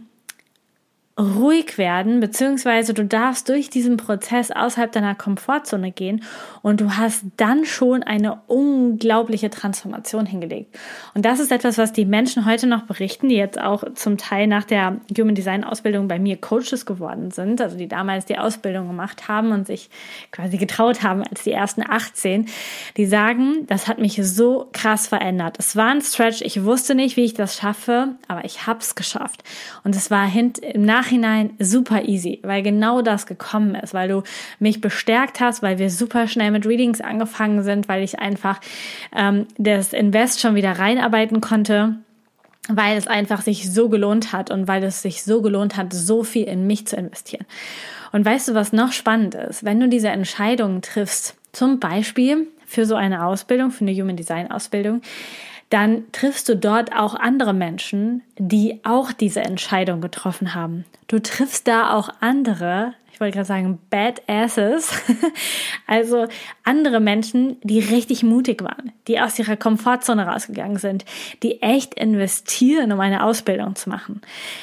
ruhig 1.18 1.78
werden, 1.78 2.20
beziehungsweise 2.20 2.94
du 2.94 3.06
darfst 3.06 3.48
durch 3.48 3.70
diesen 3.70 3.96
Prozess 3.96 4.52
außerhalb 4.52 4.92
deiner 4.92 5.16
Komfortzone 5.16 5.92
gehen 5.92 6.24
und 6.62 6.82
du 6.82 6.98
hast 6.98 7.24
dann 7.38 7.64
schon 7.64 8.04
eine 8.04 8.42
unglaubliche 8.48 9.50
Transformation 9.50 10.26
hingelegt. 10.26 10.78
Und 11.14 11.24
das 11.24 11.40
ist 11.40 11.54
etwas, 11.54 11.78
was 11.78 11.94
die 11.94 12.06
Menschen 12.06 12.46
heute 12.46 12.68
noch 12.68 12.82
berichten, 12.82 13.30
die 13.30 13.36
jetzt 13.36 13.58
auch 13.62 13.86
zum 13.94 14.18
Teil 14.18 14.48
nach 14.48 14.66
der 14.66 14.98
Human 15.18 15.36
Design 15.36 15.64
Ausbildung 15.64 16.10
bei 16.10 16.20
mir 16.20 16.36
Coaches 16.36 16.86
geworden 16.86 17.32
sind, 17.32 17.62
also 17.62 17.78
die 17.78 17.88
damals 17.88 18.26
die 18.26 18.38
Ausbildung 18.38 18.88
gemacht 18.88 19.30
haben 19.30 19.54
und 19.54 19.68
sich 19.68 19.90
quasi 20.32 20.58
getraut 20.58 21.02
haben 21.02 21.24
als 21.24 21.44
die 21.44 21.54
ersten 21.54 21.82
18, 21.90 22.48
die 22.98 23.06
sagen, 23.06 23.66
das 23.68 23.88
hat 23.88 24.00
mich 24.00 24.20
so 24.22 24.68
krass 24.74 25.08
verändert. 25.08 25.56
Es 25.60 25.78
war 25.78 25.92
ein 25.92 26.02
Stretch, 26.02 26.42
ich 26.42 26.66
wusste 26.66 26.94
nicht, 26.94 27.16
wie 27.16 27.24
ich 27.24 27.34
das 27.34 27.56
schaffe, 27.56 28.16
aber 28.28 28.44
ich 28.44 28.68
habe 28.68 28.80
es 28.80 28.96
geschafft. 28.96 29.46
Und 29.86 29.96
es 29.96 30.12
war 30.12 30.26
hint 30.28 30.58
im 30.60 30.82
Nachhinein 30.82 31.05
Nachhinein 31.06 31.52
super 31.60 32.04
easy, 32.06 32.40
weil 32.42 32.64
genau 32.64 33.02
das 33.02 33.28
gekommen 33.28 33.76
ist, 33.76 33.94
weil 33.94 34.10
du 34.10 34.24
mich 34.60 34.82
bestärkt 34.82 35.40
hast, 35.40 35.62
weil 35.62 35.78
wir 35.78 35.90
super 35.90 36.28
schnell 36.28 36.52
mit 36.52 36.66
Readings 36.66 37.00
angefangen 37.00 37.62
sind, 37.64 37.88
weil 37.88 38.04
ich 38.04 38.20
einfach 38.20 38.60
ähm, 39.16 39.46
das 39.58 39.94
Invest 39.94 40.42
schon 40.42 40.56
wieder 40.56 40.80
reinarbeiten 40.80 41.42
konnte 41.42 41.98
weil 42.68 42.98
es 42.98 43.06
einfach 43.06 43.44
sich 43.44 43.72
so 43.72 43.90
gelohnt 43.90 44.34
hat 44.34 44.50
und 44.50 44.68
weil 44.68 44.84
es 44.84 45.04
sich 45.04 45.24
so 45.24 45.44
gelohnt 45.44 45.78
hat, 45.78 45.94
so 45.94 46.24
viel 46.24 46.46
in 46.46 46.66
mich 46.66 46.88
zu 46.88 46.96
investieren. 46.96 47.46
Und 48.12 48.26
weißt 48.26 48.48
du, 48.48 48.56
was 48.56 48.74
noch 48.74 48.92
spannend 48.92 49.36
ist? 49.36 49.64
Wenn 49.64 49.80
du 49.80 49.88
diese 49.88 50.08
Entscheidungen 50.08 50.82
triffst, 50.82 51.36
zum 51.52 51.80
Beispiel 51.80 52.48
für 52.66 52.88
so 52.88 52.96
eine 52.96 53.24
Ausbildung, 53.24 53.70
für 53.70 53.86
eine 53.86 53.94
Human 53.94 54.16
Design 54.16 54.50
Ausbildung, 54.50 55.04
dann 55.70 56.04
triffst 56.12 56.48
du 56.48 56.56
dort 56.56 56.96
auch 56.96 57.16
andere 57.16 57.54
Menschen, 57.54 58.22
die 58.38 58.80
auch 58.84 59.12
diese 59.12 59.42
Entscheidung 59.42 60.02
getroffen 60.02 60.54
haben. 60.54 60.86
Du 61.08 61.20
triffst 61.20 61.68
da 61.68 61.94
auch 61.94 62.10
andere, 62.20 62.94
ich 63.12 63.20
wollte 63.20 63.36
gerade 63.36 63.48
sagen, 63.48 63.80
Badasses, 63.90 64.92
also 65.88 66.28
andere 66.64 67.00
Menschen, 67.00 67.58
die 67.64 67.80
richtig 67.80 68.24
mutig 68.24 68.62
waren, 68.64 68.92
die 69.08 69.20
aus 69.20 69.40
ihrer 69.40 69.56
Komfortzone 69.56 70.28
rausgegangen 70.28 70.78
sind, 70.78 71.06
die 71.42 71.62
echt 71.62 71.96
investieren, 71.96 72.92
um 72.92 73.00
eine 73.00 73.24
Ausbildung 73.24 73.76
zu 73.76 73.90
machen. 73.90 74.22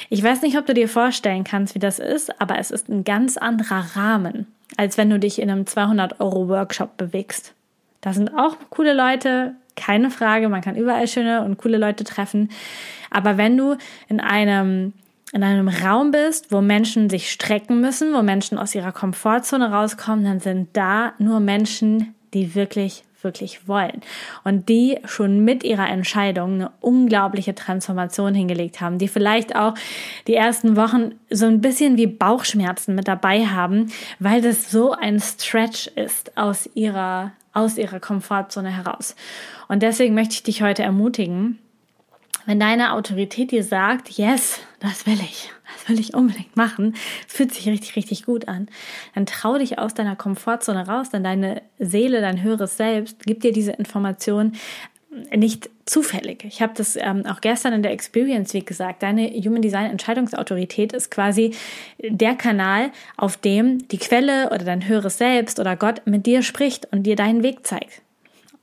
Ich 0.09 0.23
weiß 0.23 0.41
nicht, 0.41 0.57
ob 0.57 0.65
du 0.65 0.73
dir 0.73 0.87
vorstellen 0.87 1.43
kannst, 1.43 1.75
wie 1.75 1.79
das 1.79 1.99
ist, 1.99 2.39
aber 2.39 2.59
es 2.59 2.71
ist 2.71 2.89
ein 2.89 3.03
ganz 3.03 3.37
anderer 3.37 3.83
Rahmen, 3.95 4.47
als 4.77 4.97
wenn 4.97 5.09
du 5.09 5.19
dich 5.19 5.41
in 5.41 5.49
einem 5.49 5.65
200 5.65 6.21
Euro 6.21 6.47
Workshop 6.47 6.95
bewegst. 6.95 7.53
Da 8.01 8.13
sind 8.13 8.37
auch 8.37 8.57
coole 8.69 8.93
Leute, 8.93 9.55
keine 9.75 10.09
Frage, 10.09 10.49
man 10.49 10.61
kann 10.61 10.75
überall 10.75 11.07
schöne 11.07 11.43
und 11.43 11.57
coole 11.57 11.77
Leute 11.77 12.03
treffen. 12.03 12.49
Aber 13.09 13.37
wenn 13.37 13.57
du 13.57 13.75
in 14.07 14.19
einem 14.19 14.93
in 15.33 15.41
einem 15.41 15.67
Raum 15.67 16.11
bist, 16.11 16.51
wo 16.51 16.61
Menschen 16.61 17.09
sich 17.09 17.31
strecken 17.31 17.81
müssen, 17.81 18.13
wo 18.13 18.21
Menschen 18.21 18.59
aus 18.59 18.75
ihrer 18.75 18.91
Komfortzone 18.91 19.71
rauskommen, 19.71 20.23
dann 20.23 20.39
sind 20.39 20.69
da 20.73 21.13
nur 21.17 21.39
Menschen, 21.39 22.13
die 22.35 22.53
wirklich, 22.53 23.03
wirklich 23.23 23.67
wollen. 23.67 24.01
Und 24.43 24.69
die 24.69 24.99
schon 25.05 25.43
mit 25.43 25.63
ihrer 25.63 25.89
Entscheidung 25.89 26.53
eine 26.55 26.71
unglaubliche 26.81 27.55
Transformation 27.55 28.33
hingelegt 28.33 28.81
haben, 28.81 28.97
die 28.97 29.07
vielleicht 29.07 29.55
auch 29.55 29.75
die 30.27 30.35
ersten 30.35 30.75
Wochen 30.75 31.15
so 31.29 31.45
ein 31.45 31.61
bisschen 31.61 31.97
wie 31.97 32.07
Bauchschmerzen 32.07 32.95
mit 32.95 33.07
dabei 33.07 33.45
haben, 33.45 33.91
weil 34.19 34.41
das 34.41 34.71
so 34.71 34.91
ein 34.91 35.19
Stretch 35.19 35.87
ist 35.87 36.37
aus 36.37 36.69
ihrer 36.73 37.31
aus 37.53 37.77
ihrer 37.77 37.99
Komfortzone 37.99 38.75
heraus. 38.75 39.15
Und 39.67 39.83
deswegen 39.83 40.15
möchte 40.15 40.33
ich 40.33 40.43
dich 40.43 40.63
heute 40.63 40.83
ermutigen, 40.83 41.59
wenn 42.45 42.59
deine 42.59 42.93
Autorität 42.93 43.51
dir 43.51 43.63
sagt, 43.63 44.09
yes, 44.09 44.59
das 44.79 45.05
will 45.05 45.19
ich, 45.21 45.51
will 45.87 45.99
ich 45.99 46.13
unbedingt 46.13 46.55
machen, 46.55 46.95
fühlt 47.27 47.53
sich 47.53 47.67
richtig, 47.67 47.95
richtig 47.95 48.25
gut 48.25 48.47
an, 48.47 48.67
dann 49.15 49.25
trau 49.25 49.57
dich 49.57 49.79
aus 49.79 49.93
deiner 49.93 50.15
Komfortzone 50.15 50.87
raus, 50.87 51.09
denn 51.09 51.23
deine 51.23 51.61
Seele, 51.79 52.21
dein 52.21 52.41
höheres 52.41 52.77
Selbst 52.77 53.23
gibt 53.23 53.43
dir 53.43 53.51
diese 53.51 53.71
Information 53.71 54.53
nicht 55.35 55.69
zufällig. 55.85 56.43
Ich 56.45 56.61
habe 56.61 56.73
das 56.75 56.95
ähm, 56.95 57.25
auch 57.25 57.41
gestern 57.41 57.73
in 57.73 57.83
der 57.83 57.91
Experience 57.91 58.53
Week 58.53 58.65
gesagt. 58.65 59.03
Deine 59.03 59.29
Human 59.29 59.61
Design 59.61 59.91
Entscheidungsautorität 59.91 60.93
ist 60.93 61.11
quasi 61.11 61.53
der 61.99 62.35
Kanal, 62.35 62.91
auf 63.17 63.37
dem 63.37 63.87
die 63.89 63.97
Quelle 63.97 64.47
oder 64.47 64.65
dein 64.65 64.87
höheres 64.87 65.17
Selbst 65.17 65.59
oder 65.59 65.75
Gott 65.75 66.01
mit 66.05 66.25
dir 66.25 66.41
spricht 66.41 66.91
und 66.91 67.03
dir 67.03 67.15
deinen 67.15 67.43
Weg 67.43 67.65
zeigt. 67.65 68.02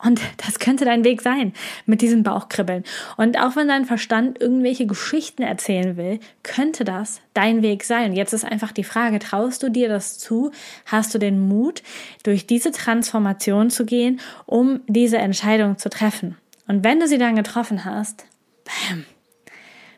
Und 0.02 0.20
das 0.38 0.58
könnte 0.58 0.84
dein 0.84 1.04
Weg 1.04 1.20
sein 1.20 1.52
mit 1.86 2.00
diesem 2.00 2.22
Bauchkribbeln. 2.22 2.84
Und 3.16 3.38
auch 3.38 3.56
wenn 3.56 3.68
dein 3.68 3.84
Verstand 3.84 4.40
irgendwelche 4.40 4.86
Geschichten 4.86 5.42
erzählen 5.42 5.96
will, 5.96 6.20
könnte 6.42 6.84
das 6.84 7.20
dein 7.34 7.62
Weg 7.62 7.84
sein. 7.84 8.14
Jetzt 8.14 8.32
ist 8.32 8.44
einfach 8.44 8.72
die 8.72 8.84
Frage, 8.84 9.18
traust 9.18 9.62
du 9.62 9.70
dir 9.70 9.88
das 9.88 10.18
zu? 10.18 10.52
Hast 10.86 11.14
du 11.14 11.18
den 11.18 11.48
Mut, 11.48 11.82
durch 12.22 12.46
diese 12.46 12.70
Transformation 12.70 13.70
zu 13.70 13.84
gehen, 13.84 14.20
um 14.46 14.80
diese 14.86 15.18
Entscheidung 15.18 15.76
zu 15.78 15.90
treffen? 15.90 16.36
Und 16.66 16.84
wenn 16.84 17.00
du 17.00 17.06
sie 17.06 17.18
dann 17.18 17.36
getroffen 17.36 17.84
hast, 17.84 18.24
bam, 18.64 19.04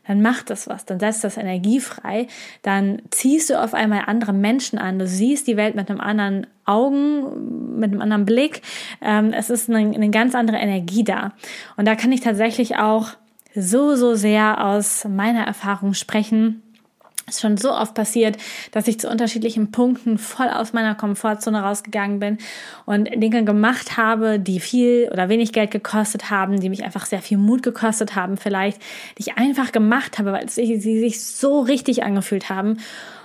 dann 0.07 0.21
macht 0.21 0.51
das 0.51 0.69
was, 0.69 0.85
dann 0.85 0.99
setzt 0.99 1.23
das 1.23 1.37
Energie 1.37 1.81
frei, 1.81 2.27
dann 2.63 3.03
ziehst 3.11 3.51
du 3.51 3.63
auf 3.63 3.73
einmal 3.73 4.05
andere 4.07 4.33
Menschen 4.33 4.79
an, 4.79 4.99
du 4.99 5.07
siehst 5.07 5.47
die 5.47 5.57
Welt 5.57 5.75
mit 5.75 5.91
einem 5.91 6.01
anderen 6.01 6.47
Augen, 6.65 7.62
mit 7.79 7.93
einem 7.93 8.00
anderen 8.00 8.25
Blick. 8.25 8.62
Ähm, 9.00 9.33
es 9.33 9.50
ist 9.50 9.69
eine, 9.69 9.95
eine 9.95 10.11
ganz 10.11 10.35
andere 10.35 10.59
Energie 10.59 11.05
da. 11.05 11.33
Und 11.76 11.87
da 11.87 11.95
kann 11.95 12.12
ich 12.12 12.21
tatsächlich 12.21 12.76
auch 12.76 13.09
so, 13.55 13.97
so 13.97 14.14
sehr 14.14 14.64
aus 14.64 15.05
meiner 15.05 15.45
Erfahrung 15.47 15.95
sprechen 15.95 16.62
ist 17.29 17.41
schon 17.41 17.57
so 17.57 17.73
oft 17.73 17.95
passiert, 17.95 18.37
dass 18.73 18.88
ich 18.88 18.99
zu 18.99 19.09
unterschiedlichen 19.09 19.71
Punkten 19.71 20.19
voll 20.19 20.49
aus 20.49 20.73
meiner 20.73 20.95
Komfortzone 20.95 21.62
rausgegangen 21.62 22.19
bin 22.19 22.38
und 22.85 23.09
Dinge 23.14 23.45
gemacht 23.45 23.97
habe, 23.97 24.38
die 24.38 24.61
viel 24.61 25.09
oder 25.12 25.29
wenig 25.29 25.52
Geld 25.52 25.71
gekostet 25.71 26.31
haben, 26.31 26.61
die 26.61 26.69
mich 26.69 26.85
einfach 26.85 27.07
sehr 27.07 27.23
viel 27.23 27.38
Mut 27.38 27.62
gekostet 27.62 28.17
haben 28.17 28.37
vielleicht, 28.37 28.81
die 29.19 29.23
ich 29.23 29.38
einfach 29.38 29.73
gemacht 29.73 30.19
habe, 30.19 30.33
weil 30.33 30.49
sie 30.49 30.79
sich 30.79 31.25
so 31.25 31.61
richtig 31.61 32.02
angefühlt 32.02 32.50
haben 32.50 32.79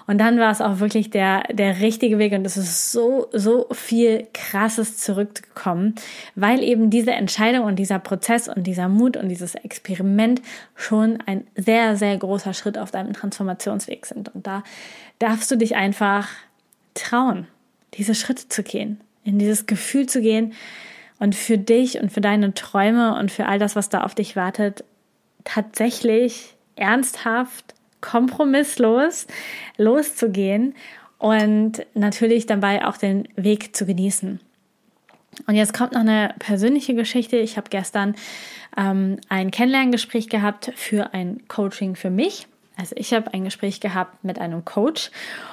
und 0.08 0.20
dann 0.20 0.40
war 0.40 0.52
es 0.52 0.62
auch 0.62 0.80
wirklich 0.80 1.10
der, 1.10 1.44
der 1.52 1.82
richtige 1.82 2.18
Weg 2.18 2.32
und 2.32 2.46
es 2.46 2.56
ist 2.56 2.94
so, 2.94 3.28
so 3.34 3.68
viel 3.74 4.26
Krasses 4.34 4.98
zurückgekommen, 4.98 5.96
weil 6.34 6.64
eben 6.64 6.90
diese 6.90 7.12
Entscheidung 7.12 7.66
und 7.66 7.76
dieser 7.76 8.00
Prozess 8.00 8.48
und 8.48 8.64
dieser 8.64 8.88
Mut 8.88 9.18
und 9.18 9.28
dieses 9.28 9.56
Experiment 9.56 10.42
schon 10.76 11.20
ein 11.26 11.46
sehr, 11.56 11.98
sehr 11.98 12.18
großer 12.18 12.54
Schritt 12.54 12.78
auf 12.78 12.90
deinem 12.90 13.12
Transformationsweg 13.12 14.06
sind. 14.06 14.34
Und 14.34 14.48
da 14.48 14.64
darfst 15.20 15.52
du 15.52 15.58
dich 15.58 15.76
einfach 15.76 16.30
trauen, 16.94 17.46
diese 17.96 18.16
Schritte 18.16 18.48
zu 18.48 18.64
gehen, 18.64 19.02
in 19.26 19.38
dieses 19.38 19.66
Gefühl 19.66 20.08
zu 20.08 20.22
gehen 20.22 20.54
und 21.20 21.36
für 21.36 21.58
dich 21.58 22.00
und 22.00 22.14
für 22.14 22.22
deine 22.22 22.54
Träume 22.54 23.18
und 23.20 23.30
für 23.30 23.46
all 23.46 23.60
das, 23.60 23.76
was 23.76 23.90
da 23.90 24.04
auf 24.04 24.16
dich 24.16 24.38
wartet, 24.38 24.86
tatsächlich 25.44 26.56
ernsthaft 26.78 27.74
kompromisslos 28.02 29.28
loszugehen 29.78 30.76
und 31.18 31.86
natürlich 31.94 32.46
dabei 32.46 32.86
auch 32.86 32.98
den 32.98 33.28
Weg 33.36 33.76
zu 33.76 33.86
genießen. 33.86 34.40
Und 35.46 35.56
jetzt 35.56 35.74
kommt 35.74 35.94
noch 35.94 36.02
eine 36.02 36.34
persönliche 36.40 36.96
Geschichte. 36.96 37.38
Ich 37.38 37.58
habe 37.58 37.70
gestern 37.70 38.16
ähm, 38.76 39.18
ein 39.30 39.52
Kennenlerngespräch 39.52 40.30
gehabt 40.30 40.72
für 40.76 41.14
ein 41.14 41.42
Coaching 41.48 41.96
für 41.96 42.10
mich. 42.10 42.48
Also 42.76 42.96
ich 42.96 43.12
habe 43.14 43.34
ein 43.34 43.44
Gespräch 43.44 43.80
gehabt 43.80 44.24
mit 44.24 44.40
einem 44.40 44.64
Coach 44.64 45.10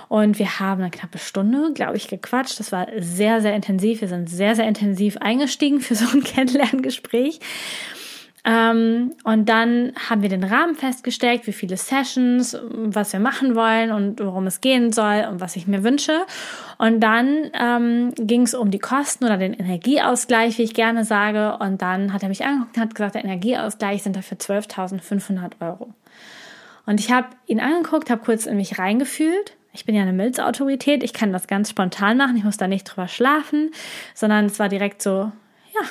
und 0.09 0.39
wir 0.39 0.61
haben 0.61 0.83
eine 0.83 0.91
knappe 0.91 1.19
Stunde, 1.19 1.73
glaube 1.73 1.97
ich, 1.97 2.09
gequatscht. 2.09 2.61
Das 2.61 2.71
war 2.71 2.87
sehr, 2.99 3.41
sehr 3.41 3.55
intensiv. 3.55 4.03
Wir 4.03 4.09
sind 4.09 4.29
sehr, 4.29 4.55
sehr 4.55 4.69
intensiv 4.69 5.17
eingestiegen 5.19 5.81
für 5.81 5.95
so 5.95 6.05
ein 6.13 6.23
Kennenlerngespräch. 6.25 7.41
Ähm, 8.47 9.15
und 9.25 9.49
dann 9.49 9.93
haben 10.09 10.21
wir 10.21 10.29
den 10.29 10.45
Rahmen 10.45 10.75
festgesteckt, 10.75 11.47
wie 11.47 11.53
viele 11.53 11.79
Sessions, 11.79 12.59
was 12.71 13.13
wir 13.15 13.21
machen 13.21 13.55
wollen 13.55 13.91
und 13.91 14.21
worum 14.21 14.47
es 14.47 14.61
gehen 14.61 14.93
soll 14.93 15.27
und 15.31 15.41
was 15.41 15.57
ich 15.57 15.67
mir 15.67 15.83
wünsche. 15.83 16.27
Und 16.77 17.01
dann 17.01 17.51
ähm, 17.55 18.13
ging 18.17 18.43
es 18.43 18.55
um 18.55 18.71
die 18.71 18.79
Kosten 18.79 19.25
oder 19.25 19.39
den 19.39 19.55
Energieausgleich, 19.55 20.59
wie 20.59 20.63
ich 20.63 20.75
gerne 20.75 21.05
sage. 21.05 21.57
Und 21.59 21.81
dann 21.81 22.13
hat 22.13 22.23
er 22.23 22.29
mich 22.29 22.45
angeguckt 22.45 22.77
und 22.77 22.83
hat 22.83 22.95
gesagt, 22.95 23.15
der 23.15 23.25
Energieausgleich 23.25 24.03
sind 24.03 24.15
dafür 24.15 24.37
12.500 24.37 25.53
Euro. 25.61 25.95
Und 26.85 27.01
ich 27.01 27.11
habe 27.11 27.29
ihn 27.47 27.61
angeguckt, 27.61 28.11
habe 28.11 28.23
kurz 28.23 28.45
in 28.45 28.59
mich 28.59 28.79
reingefühlt. 28.79 29.57
Ich 29.73 29.87
bin 29.87 29.95
ja 29.95 30.03
eine 30.03 30.13
Milzautorität, 30.13 31.03
ich 31.03 31.13
kann 31.13 31.33
das 31.33 31.49
ganz 31.49 31.71
spontan 31.71 32.17
machen, 32.17 32.37
ich 32.37 32.45
muss 32.45 32.59
da 32.59 32.69
nicht 32.69 32.85
drüber 32.85 33.09
schlafen, 33.09 33.73
sondern 34.15 34.45
es 34.45 34.61
war 34.61 34.69
direkt 34.69 35.03
so, 35.03 35.33
ja, 35.75 35.89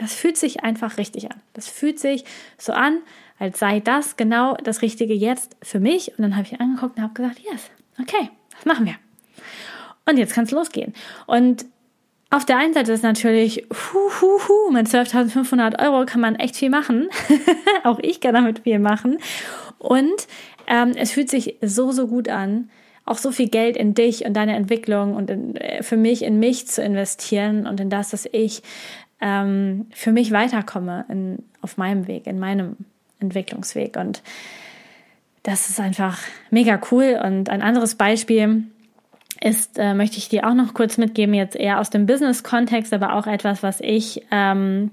das 0.00 0.14
fühlt 0.14 0.38
sich 0.38 0.64
einfach 0.64 0.96
richtig 0.96 1.30
an. 1.30 1.36
Das 1.52 1.68
fühlt 1.68 1.98
sich 1.98 2.24
so 2.56 2.72
an, 2.72 2.98
als 3.38 3.58
sei 3.58 3.80
das 3.80 4.16
genau 4.16 4.54
das 4.54 4.80
Richtige 4.80 5.12
jetzt 5.12 5.56
für 5.62 5.78
mich. 5.78 6.12
Und 6.16 6.22
dann 6.22 6.36
habe 6.36 6.46
ich 6.50 6.58
angeguckt 6.58 6.96
und 6.96 7.02
habe 7.02 7.12
gesagt, 7.12 7.38
yes, 7.40 7.70
okay, 8.00 8.30
das 8.50 8.64
machen 8.64 8.86
wir. 8.86 8.94
Und 10.08 10.16
jetzt 10.16 10.32
kann 10.32 10.44
es 10.44 10.52
losgehen. 10.52 10.94
Und 11.26 11.66
auf 12.30 12.46
der 12.46 12.56
einen 12.56 12.72
Seite 12.72 12.92
ist 12.92 13.02
natürlich, 13.02 13.66
hu, 13.70 13.98
hu, 14.20 14.38
hu, 14.48 14.72
mit 14.72 14.86
12.500 14.86 15.84
Euro 15.84 16.06
kann 16.06 16.22
man 16.22 16.36
echt 16.36 16.56
viel 16.56 16.70
machen. 16.70 17.10
Auch 17.84 17.98
ich 18.00 18.20
kann 18.20 18.32
damit 18.34 18.60
viel 18.60 18.78
machen. 18.78 19.18
Und 19.78 20.28
ähm, 20.66 20.92
es 20.96 21.12
fühlt 21.12 21.28
sich 21.28 21.56
so, 21.60 21.92
so 21.92 22.06
gut 22.06 22.28
an, 22.30 22.70
auch 23.04 23.18
so 23.18 23.32
viel 23.32 23.48
Geld 23.48 23.76
in 23.76 23.94
dich 23.94 24.24
und 24.24 24.34
deine 24.34 24.54
Entwicklung 24.54 25.16
und 25.16 25.30
in, 25.30 25.56
äh, 25.56 25.82
für 25.82 25.96
mich 25.96 26.22
in 26.22 26.38
mich 26.38 26.68
zu 26.68 26.82
investieren 26.82 27.66
und 27.66 27.80
in 27.80 27.90
das, 27.90 28.10
dass 28.10 28.28
ich 28.30 28.62
ähm, 29.20 29.86
für 29.92 30.12
mich 30.12 30.32
weiterkomme 30.32 31.04
in, 31.08 31.44
auf 31.62 31.76
meinem 31.76 32.06
Weg, 32.06 32.26
in 32.26 32.38
meinem 32.38 32.76
Entwicklungsweg. 33.20 33.96
Und 33.96 34.22
das 35.42 35.68
ist 35.68 35.80
einfach 35.80 36.18
mega 36.50 36.80
cool. 36.90 37.20
Und 37.22 37.48
ein 37.48 37.62
anderes 37.62 37.94
Beispiel, 37.94 38.64
ist, 39.40 39.78
äh, 39.78 39.94
möchte 39.94 40.18
ich 40.18 40.28
dir 40.28 40.46
auch 40.46 40.54
noch 40.54 40.74
kurz 40.74 40.98
mitgeben, 40.98 41.34
jetzt 41.34 41.56
eher 41.56 41.80
aus 41.80 41.90
dem 41.90 42.06
Business-Kontext, 42.06 42.92
aber 42.92 43.14
auch 43.14 43.26
etwas, 43.26 43.62
was 43.62 43.80
ich, 43.80 44.22
ähm, 44.30 44.90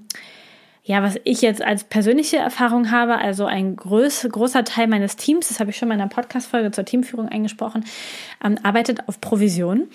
ja, 0.84 1.02
was 1.02 1.20
ich 1.24 1.42
jetzt 1.42 1.60
als 1.60 1.84
persönliche 1.84 2.38
Erfahrung 2.38 2.90
habe, 2.90 3.18
also 3.18 3.44
ein 3.44 3.76
groß, 3.76 4.28
großer 4.32 4.64
Teil 4.64 4.86
meines 4.86 5.16
Teams, 5.16 5.48
das 5.48 5.60
habe 5.60 5.70
ich 5.70 5.76
schon 5.76 5.90
in 5.90 5.98
meiner 5.98 6.08
Podcast-Folge 6.08 6.70
zur 6.70 6.86
Teamführung 6.86 7.28
eingesprochen, 7.28 7.84
ähm, 8.42 8.56
arbeitet 8.62 9.06
auf 9.06 9.20
Provision. 9.20 9.88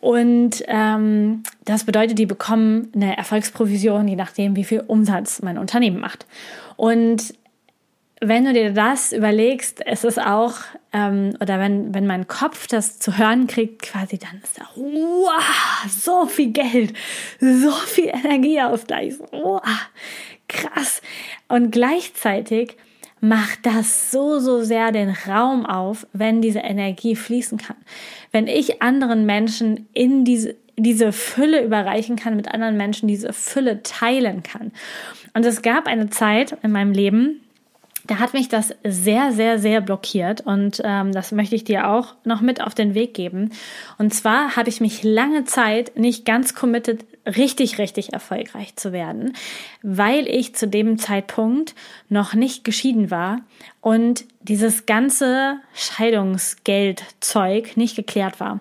Und 0.00 0.64
ähm, 0.66 1.42
das 1.64 1.84
bedeutet, 1.84 2.18
die 2.18 2.26
bekommen 2.26 2.90
eine 2.94 3.16
Erfolgsprovision, 3.16 4.08
je 4.08 4.16
nachdem, 4.16 4.56
wie 4.56 4.64
viel 4.64 4.82
Umsatz 4.86 5.42
mein 5.42 5.58
Unternehmen 5.58 6.00
macht. 6.00 6.26
Und 6.76 7.34
wenn 8.22 8.44
du 8.44 8.52
dir 8.52 8.72
das 8.72 9.12
überlegst, 9.12 9.84
es 9.86 10.04
ist 10.04 10.20
auch, 10.20 10.54
ähm, 10.92 11.36
oder 11.40 11.58
wenn, 11.58 11.94
wenn 11.94 12.06
mein 12.06 12.28
Kopf 12.28 12.66
das 12.66 12.98
zu 12.98 13.16
hören 13.18 13.46
kriegt, 13.46 13.82
quasi, 13.82 14.18
dann 14.18 14.40
ist 14.42 14.58
da, 14.58 14.64
wow, 14.74 15.86
so 15.88 16.26
viel 16.26 16.52
Geld, 16.52 16.94
so 17.38 17.70
viel 17.70 18.08
Energieausgleich, 18.08 19.14
wow, 19.32 19.62
krass. 20.48 21.02
Und 21.48 21.72
gleichzeitig 21.72 22.76
macht 23.20 23.66
das 23.66 24.10
so, 24.10 24.38
so 24.38 24.62
sehr 24.62 24.92
den 24.92 25.10
Raum 25.10 25.66
auf, 25.66 26.06
wenn 26.12 26.40
diese 26.40 26.60
Energie 26.60 27.16
fließen 27.16 27.58
kann. 27.58 27.76
Wenn 28.32 28.46
ich 28.46 28.82
anderen 28.82 29.26
Menschen 29.26 29.88
in 29.92 30.24
diese, 30.24 30.56
diese 30.76 31.12
Fülle 31.12 31.62
überreichen 31.62 32.16
kann, 32.16 32.36
mit 32.36 32.52
anderen 32.52 32.76
Menschen 32.76 33.08
diese 33.08 33.32
Fülle 33.32 33.82
teilen 33.82 34.42
kann. 34.42 34.72
Und 35.34 35.44
es 35.44 35.62
gab 35.62 35.86
eine 35.86 36.08
Zeit 36.10 36.56
in 36.62 36.72
meinem 36.72 36.92
Leben, 36.92 37.40
da 38.06 38.18
hat 38.18 38.32
mich 38.32 38.48
das 38.48 38.74
sehr, 38.82 39.30
sehr, 39.30 39.60
sehr 39.60 39.80
blockiert 39.80 40.40
und 40.40 40.80
ähm, 40.82 41.12
das 41.12 41.30
möchte 41.30 41.54
ich 41.54 41.62
dir 41.62 41.88
auch 41.88 42.14
noch 42.24 42.40
mit 42.40 42.60
auf 42.60 42.74
den 42.74 42.94
Weg 42.94 43.14
geben. 43.14 43.50
Und 43.98 44.12
zwar 44.12 44.56
habe 44.56 44.68
ich 44.68 44.80
mich 44.80 45.04
lange 45.04 45.44
Zeit 45.44 45.96
nicht 45.96 46.24
ganz 46.24 46.54
committed, 46.54 47.04
richtig, 47.26 47.78
richtig 47.78 48.12
erfolgreich 48.12 48.76
zu 48.76 48.92
werden, 48.92 49.36
weil 49.82 50.26
ich 50.26 50.54
zu 50.54 50.66
dem 50.66 50.98
Zeitpunkt 50.98 51.74
noch 52.08 52.34
nicht 52.34 52.64
geschieden 52.64 53.10
war 53.10 53.40
und 53.80 54.24
dieses 54.40 54.86
ganze 54.86 55.60
Scheidungsgeldzeug 55.74 57.76
nicht 57.76 57.96
geklärt 57.96 58.40
war. 58.40 58.60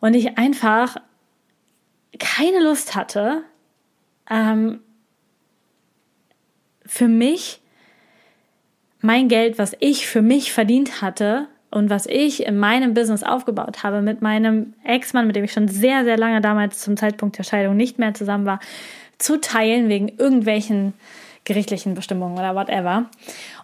Und 0.00 0.14
ich 0.14 0.38
einfach 0.38 0.96
keine 2.18 2.62
Lust 2.62 2.94
hatte, 2.94 3.42
ähm, 4.30 4.80
für 6.84 7.08
mich 7.08 7.60
mein 9.00 9.28
Geld, 9.28 9.58
was 9.58 9.76
ich 9.80 10.06
für 10.06 10.22
mich 10.22 10.52
verdient 10.52 11.02
hatte 11.02 11.48
und 11.76 11.90
was 11.90 12.06
ich 12.06 12.46
in 12.46 12.56
meinem 12.56 12.94
Business 12.94 13.22
aufgebaut 13.22 13.82
habe 13.82 14.00
mit 14.00 14.22
meinem 14.22 14.72
Ex-Mann, 14.82 15.26
mit 15.26 15.36
dem 15.36 15.44
ich 15.44 15.52
schon 15.52 15.68
sehr, 15.68 16.04
sehr 16.04 16.16
lange 16.16 16.40
damals 16.40 16.80
zum 16.80 16.96
Zeitpunkt 16.96 17.36
der 17.36 17.42
Scheidung 17.42 17.76
nicht 17.76 17.98
mehr 17.98 18.14
zusammen 18.14 18.46
war, 18.46 18.60
zu 19.18 19.38
teilen 19.42 19.90
wegen 19.90 20.08
irgendwelchen 20.08 20.94
gerichtlichen 21.44 21.94
Bestimmungen 21.94 22.38
oder 22.38 22.54
whatever. 22.54 23.10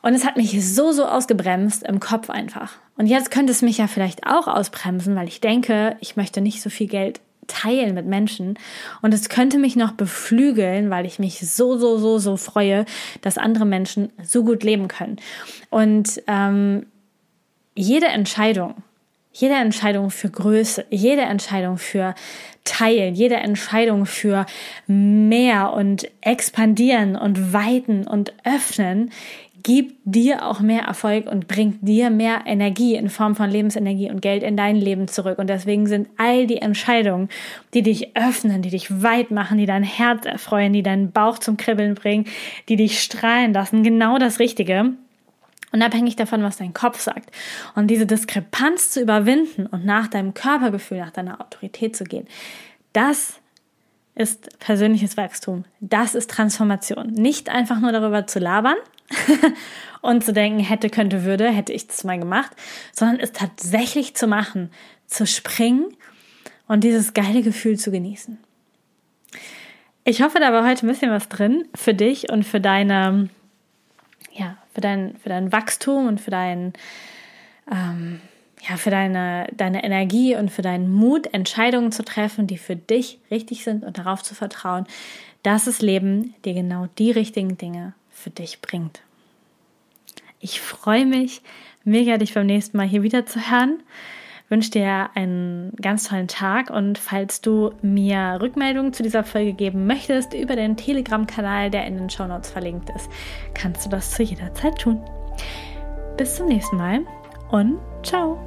Und 0.03 0.13
es 0.13 0.27
hat 0.27 0.37
mich 0.37 0.63
so, 0.75 0.93
so 0.93 1.07
ausgebremst 1.07 1.85
im 1.85 2.01
Kopf 2.01 2.29
einfach. 2.29 2.75
Und 2.99 3.07
jetzt 3.07 3.31
könnte 3.31 3.51
es 3.51 3.63
mich 3.63 3.79
ja 3.79 3.87
vielleicht 3.87 4.27
auch 4.27 4.47
ausbremsen, 4.47 5.17
weil 5.17 5.27
ich 5.27 5.41
denke, 5.41 5.97
ich 6.01 6.15
möchte 6.15 6.43
nicht 6.43 6.61
so 6.61 6.69
viel 6.69 6.89
Geld 6.89 7.21
teilen 7.47 7.95
mit 7.95 8.07
Menschen. 8.07 8.59
Und 9.01 9.15
es 9.15 9.31
könnte 9.31 9.59
mich 9.59 9.75
noch 9.75 9.93
beflügeln, 9.93 10.91
weil 10.91 11.07
ich 11.07 11.19
mich 11.19 11.41
so, 11.41 11.79
so, 11.79 11.97
so, 11.97 12.19
so 12.19 12.37
freue, 12.37 12.85
dass 13.23 13.39
andere 13.39 13.65
Menschen 13.65 14.11
so 14.23 14.45
gut 14.45 14.63
leben 14.63 14.89
können. 14.89 15.17
Und 15.71 16.23
ähm, 16.27 16.87
jede 17.75 18.07
Entscheidung, 18.07 18.75
jede 19.33 19.55
Entscheidung 19.55 20.11
für 20.11 20.31
Größe, 20.31 20.85
jede 20.91 21.23
Entscheidung 21.23 21.79
für 21.79 22.15
Teilen, 22.65 23.15
jede 23.15 23.37
Entscheidung 23.37 24.07
für 24.07 24.47
mehr 24.87 25.73
und 25.73 26.09
expandieren 26.21 27.17
und 27.17 27.53
weiten 27.53 28.07
und 28.07 28.33
öffnen, 28.45 29.11
gibt 29.63 29.97
dir 30.05 30.47
auch 30.47 30.61
mehr 30.61 30.83
Erfolg 30.83 31.31
und 31.31 31.47
bringt 31.47 31.87
dir 31.87 32.11
mehr 32.11 32.43
Energie 32.47 32.95
in 32.95 33.09
Form 33.09 33.37
von 33.37 33.49
Lebensenergie 33.49 34.11
und 34.11 34.21
Geld 34.21 34.43
in 34.43 34.57
dein 34.57 34.77
Leben 34.77 35.09
zurück. 35.09 35.39
Und 35.39 35.49
deswegen 35.49 35.87
sind 35.87 36.09
all 36.17 36.47
die 36.47 36.59
Entscheidungen, 36.59 37.29
die 37.75 37.83
dich 37.83 38.17
öffnen, 38.17 38.63
die 38.63 38.71
dich 38.71 39.03
weit 39.03 39.31
machen, 39.31 39.59
die 39.59 39.67
dein 39.67 39.85
Herz 39.85 40.27
erfreuen, 40.27 40.73
die 40.73 40.83
deinen 40.83 41.13
Bauch 41.13 41.39
zum 41.39 41.57
Kribbeln 41.57 41.95
bringen, 41.95 42.27
die 42.69 42.77
dich 42.77 43.01
strahlen 43.01 43.53
lassen, 43.53 43.83
genau 43.83 44.19
das 44.19 44.39
Richtige. 44.39 44.93
Unabhängig 45.73 46.17
davon, 46.17 46.43
was 46.43 46.59
dein 46.59 46.75
Kopf 46.75 47.01
sagt. 47.01 47.31
Und 47.75 47.89
diese 47.89 48.07
Diskrepanz 48.07 48.91
zu 48.91 49.01
überwinden 49.01 49.67
und 49.67 49.85
nach 49.85 50.09
deinem 50.09 50.35
Körpergefühl, 50.35 50.99
nach 50.99 51.11
deiner 51.11 51.41
Autorität 51.41 51.97
zu 51.97 52.05
gehen, 52.05 52.29
das 52.93 53.41
ist 54.15 54.59
persönliches 54.59 55.17
Wachstum. 55.17 55.65
Das 55.81 56.15
ist 56.15 56.31
Transformation. 56.31 57.09
Nicht 57.09 57.49
einfach 57.49 57.81
nur 57.81 57.93
darüber 57.93 58.27
zu 58.27 58.39
labern, 58.39 58.77
und 60.01 60.25
zu 60.25 60.33
denken, 60.33 60.61
hätte, 60.61 60.91
könnte, 60.91 61.25
würde, 61.25 61.49
hätte 61.49 61.73
ich 61.73 61.87
das 61.87 62.05
mal 62.05 62.19
gemacht, 62.19 62.51
sondern 62.93 63.21
es 63.21 63.33
tatsächlich 63.33 64.15
zu 64.15 64.27
machen, 64.27 64.71
zu 65.07 65.27
springen 65.27 65.87
und 66.69 66.85
dieses 66.85 67.15
geile 67.15 67.43
Gefühl 67.43 67.79
zu 67.79 67.91
genießen. 67.91 68.39
Ich 70.05 70.23
hoffe, 70.23 70.41
da 70.41 70.53
war 70.53 70.69
heute 70.69 70.85
ein 70.85 70.89
bisschen 70.89 71.13
was 71.13 71.29
drin 71.29 71.69
für 71.75 71.95
dich 71.95 72.31
und 72.31 72.45
für 72.45 72.61
deine, 72.61 73.29
ja, 74.35 74.57
für 74.75 74.81
dein, 74.81 75.17
für 75.17 75.29
dein 75.29 75.53
Wachstum 75.53 76.07
und 76.07 76.21
für 76.21 76.31
dein, 76.31 76.73
ähm, 77.71 78.21
ja, 78.69 78.77
für 78.77 78.91
deine, 78.91 79.47
deine 79.57 79.85
Energie 79.85 80.37
und 80.37 80.51
für 80.51 80.63
deinen 80.63 80.93
Mut, 80.93 81.33
Entscheidungen 81.33 81.93
zu 81.93 82.05
treffen, 82.05 82.47
die 82.47 82.59
für 82.59 82.77
dich 82.77 83.19
richtig 83.31 83.65
sind 83.65 83.85
und 83.85 83.99
darauf 83.99 84.23
zu 84.23 84.35
vertrauen, 84.35 84.87
dass 85.43 85.65
das 85.65 85.83
Leben 85.83 86.35
dir 86.45 86.55
genau 86.55 86.87
die 86.99 87.11
richtigen 87.11 87.59
Dinge 87.59 87.95
für 88.11 88.31
dich 88.31 88.61
bringt. 88.61 89.03
Ich 90.41 90.61
freue 90.61 91.07
mich 91.07 91.43
mega, 91.85 92.17
dich 92.19 92.35
beim 92.35 92.47
nächsten 92.47 92.77
Mal 92.77 92.87
hier 92.87 93.03
wieder 93.03 93.27
zu 93.27 93.51
hören. 93.51 93.83
Wünsche 94.49 94.71
dir 94.71 95.11
einen 95.15 95.73
ganz 95.81 96.09
tollen 96.09 96.29
Tag 96.29 96.71
und 96.71 96.99
falls 96.99 97.41
du 97.41 97.73
mir 97.81 98.39
Rückmeldungen 98.41 98.93
zu 98.93 99.03
dieser 99.03 99.25
Folge 99.25 99.55
geben 99.55 99.87
möchtest 99.87 100.35
über 100.35 100.57
den 100.57 100.77
Telegram-Kanal, 100.77 101.71
der 101.71 101.87
in 101.87 101.97
den 101.97 102.11
Show 102.11 102.27
Notes 102.27 102.51
verlinkt 102.51 102.91
ist, 102.91 103.11
kannst 103.55 103.87
du 103.87 103.89
das 103.89 104.11
zu 104.11 104.23
jeder 104.23 104.53
Zeit 104.55 104.79
tun. 104.79 105.01
Bis 106.17 106.37
zum 106.37 106.49
nächsten 106.49 106.77
Mal 106.77 107.01
und 107.51 107.79
ciao. 108.03 108.39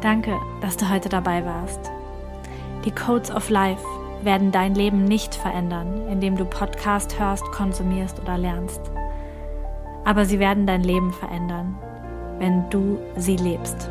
Danke, 0.00 0.38
dass 0.60 0.76
du 0.76 0.88
heute 0.88 1.08
dabei 1.08 1.44
warst. 1.44 1.90
Die 2.84 2.90
Codes 2.90 3.30
of 3.30 3.50
Life 3.50 3.84
werden 4.24 4.52
dein 4.52 4.74
Leben 4.74 5.04
nicht 5.04 5.34
verändern, 5.34 6.08
indem 6.08 6.36
du 6.36 6.44
Podcast 6.44 7.18
hörst, 7.18 7.44
konsumierst 7.52 8.20
oder 8.20 8.38
lernst. 8.38 8.80
Aber 10.04 10.24
sie 10.24 10.38
werden 10.38 10.66
dein 10.66 10.82
Leben 10.82 11.12
verändern, 11.12 11.76
wenn 12.38 12.68
du 12.70 12.98
sie 13.16 13.36
lebst. 13.36 13.90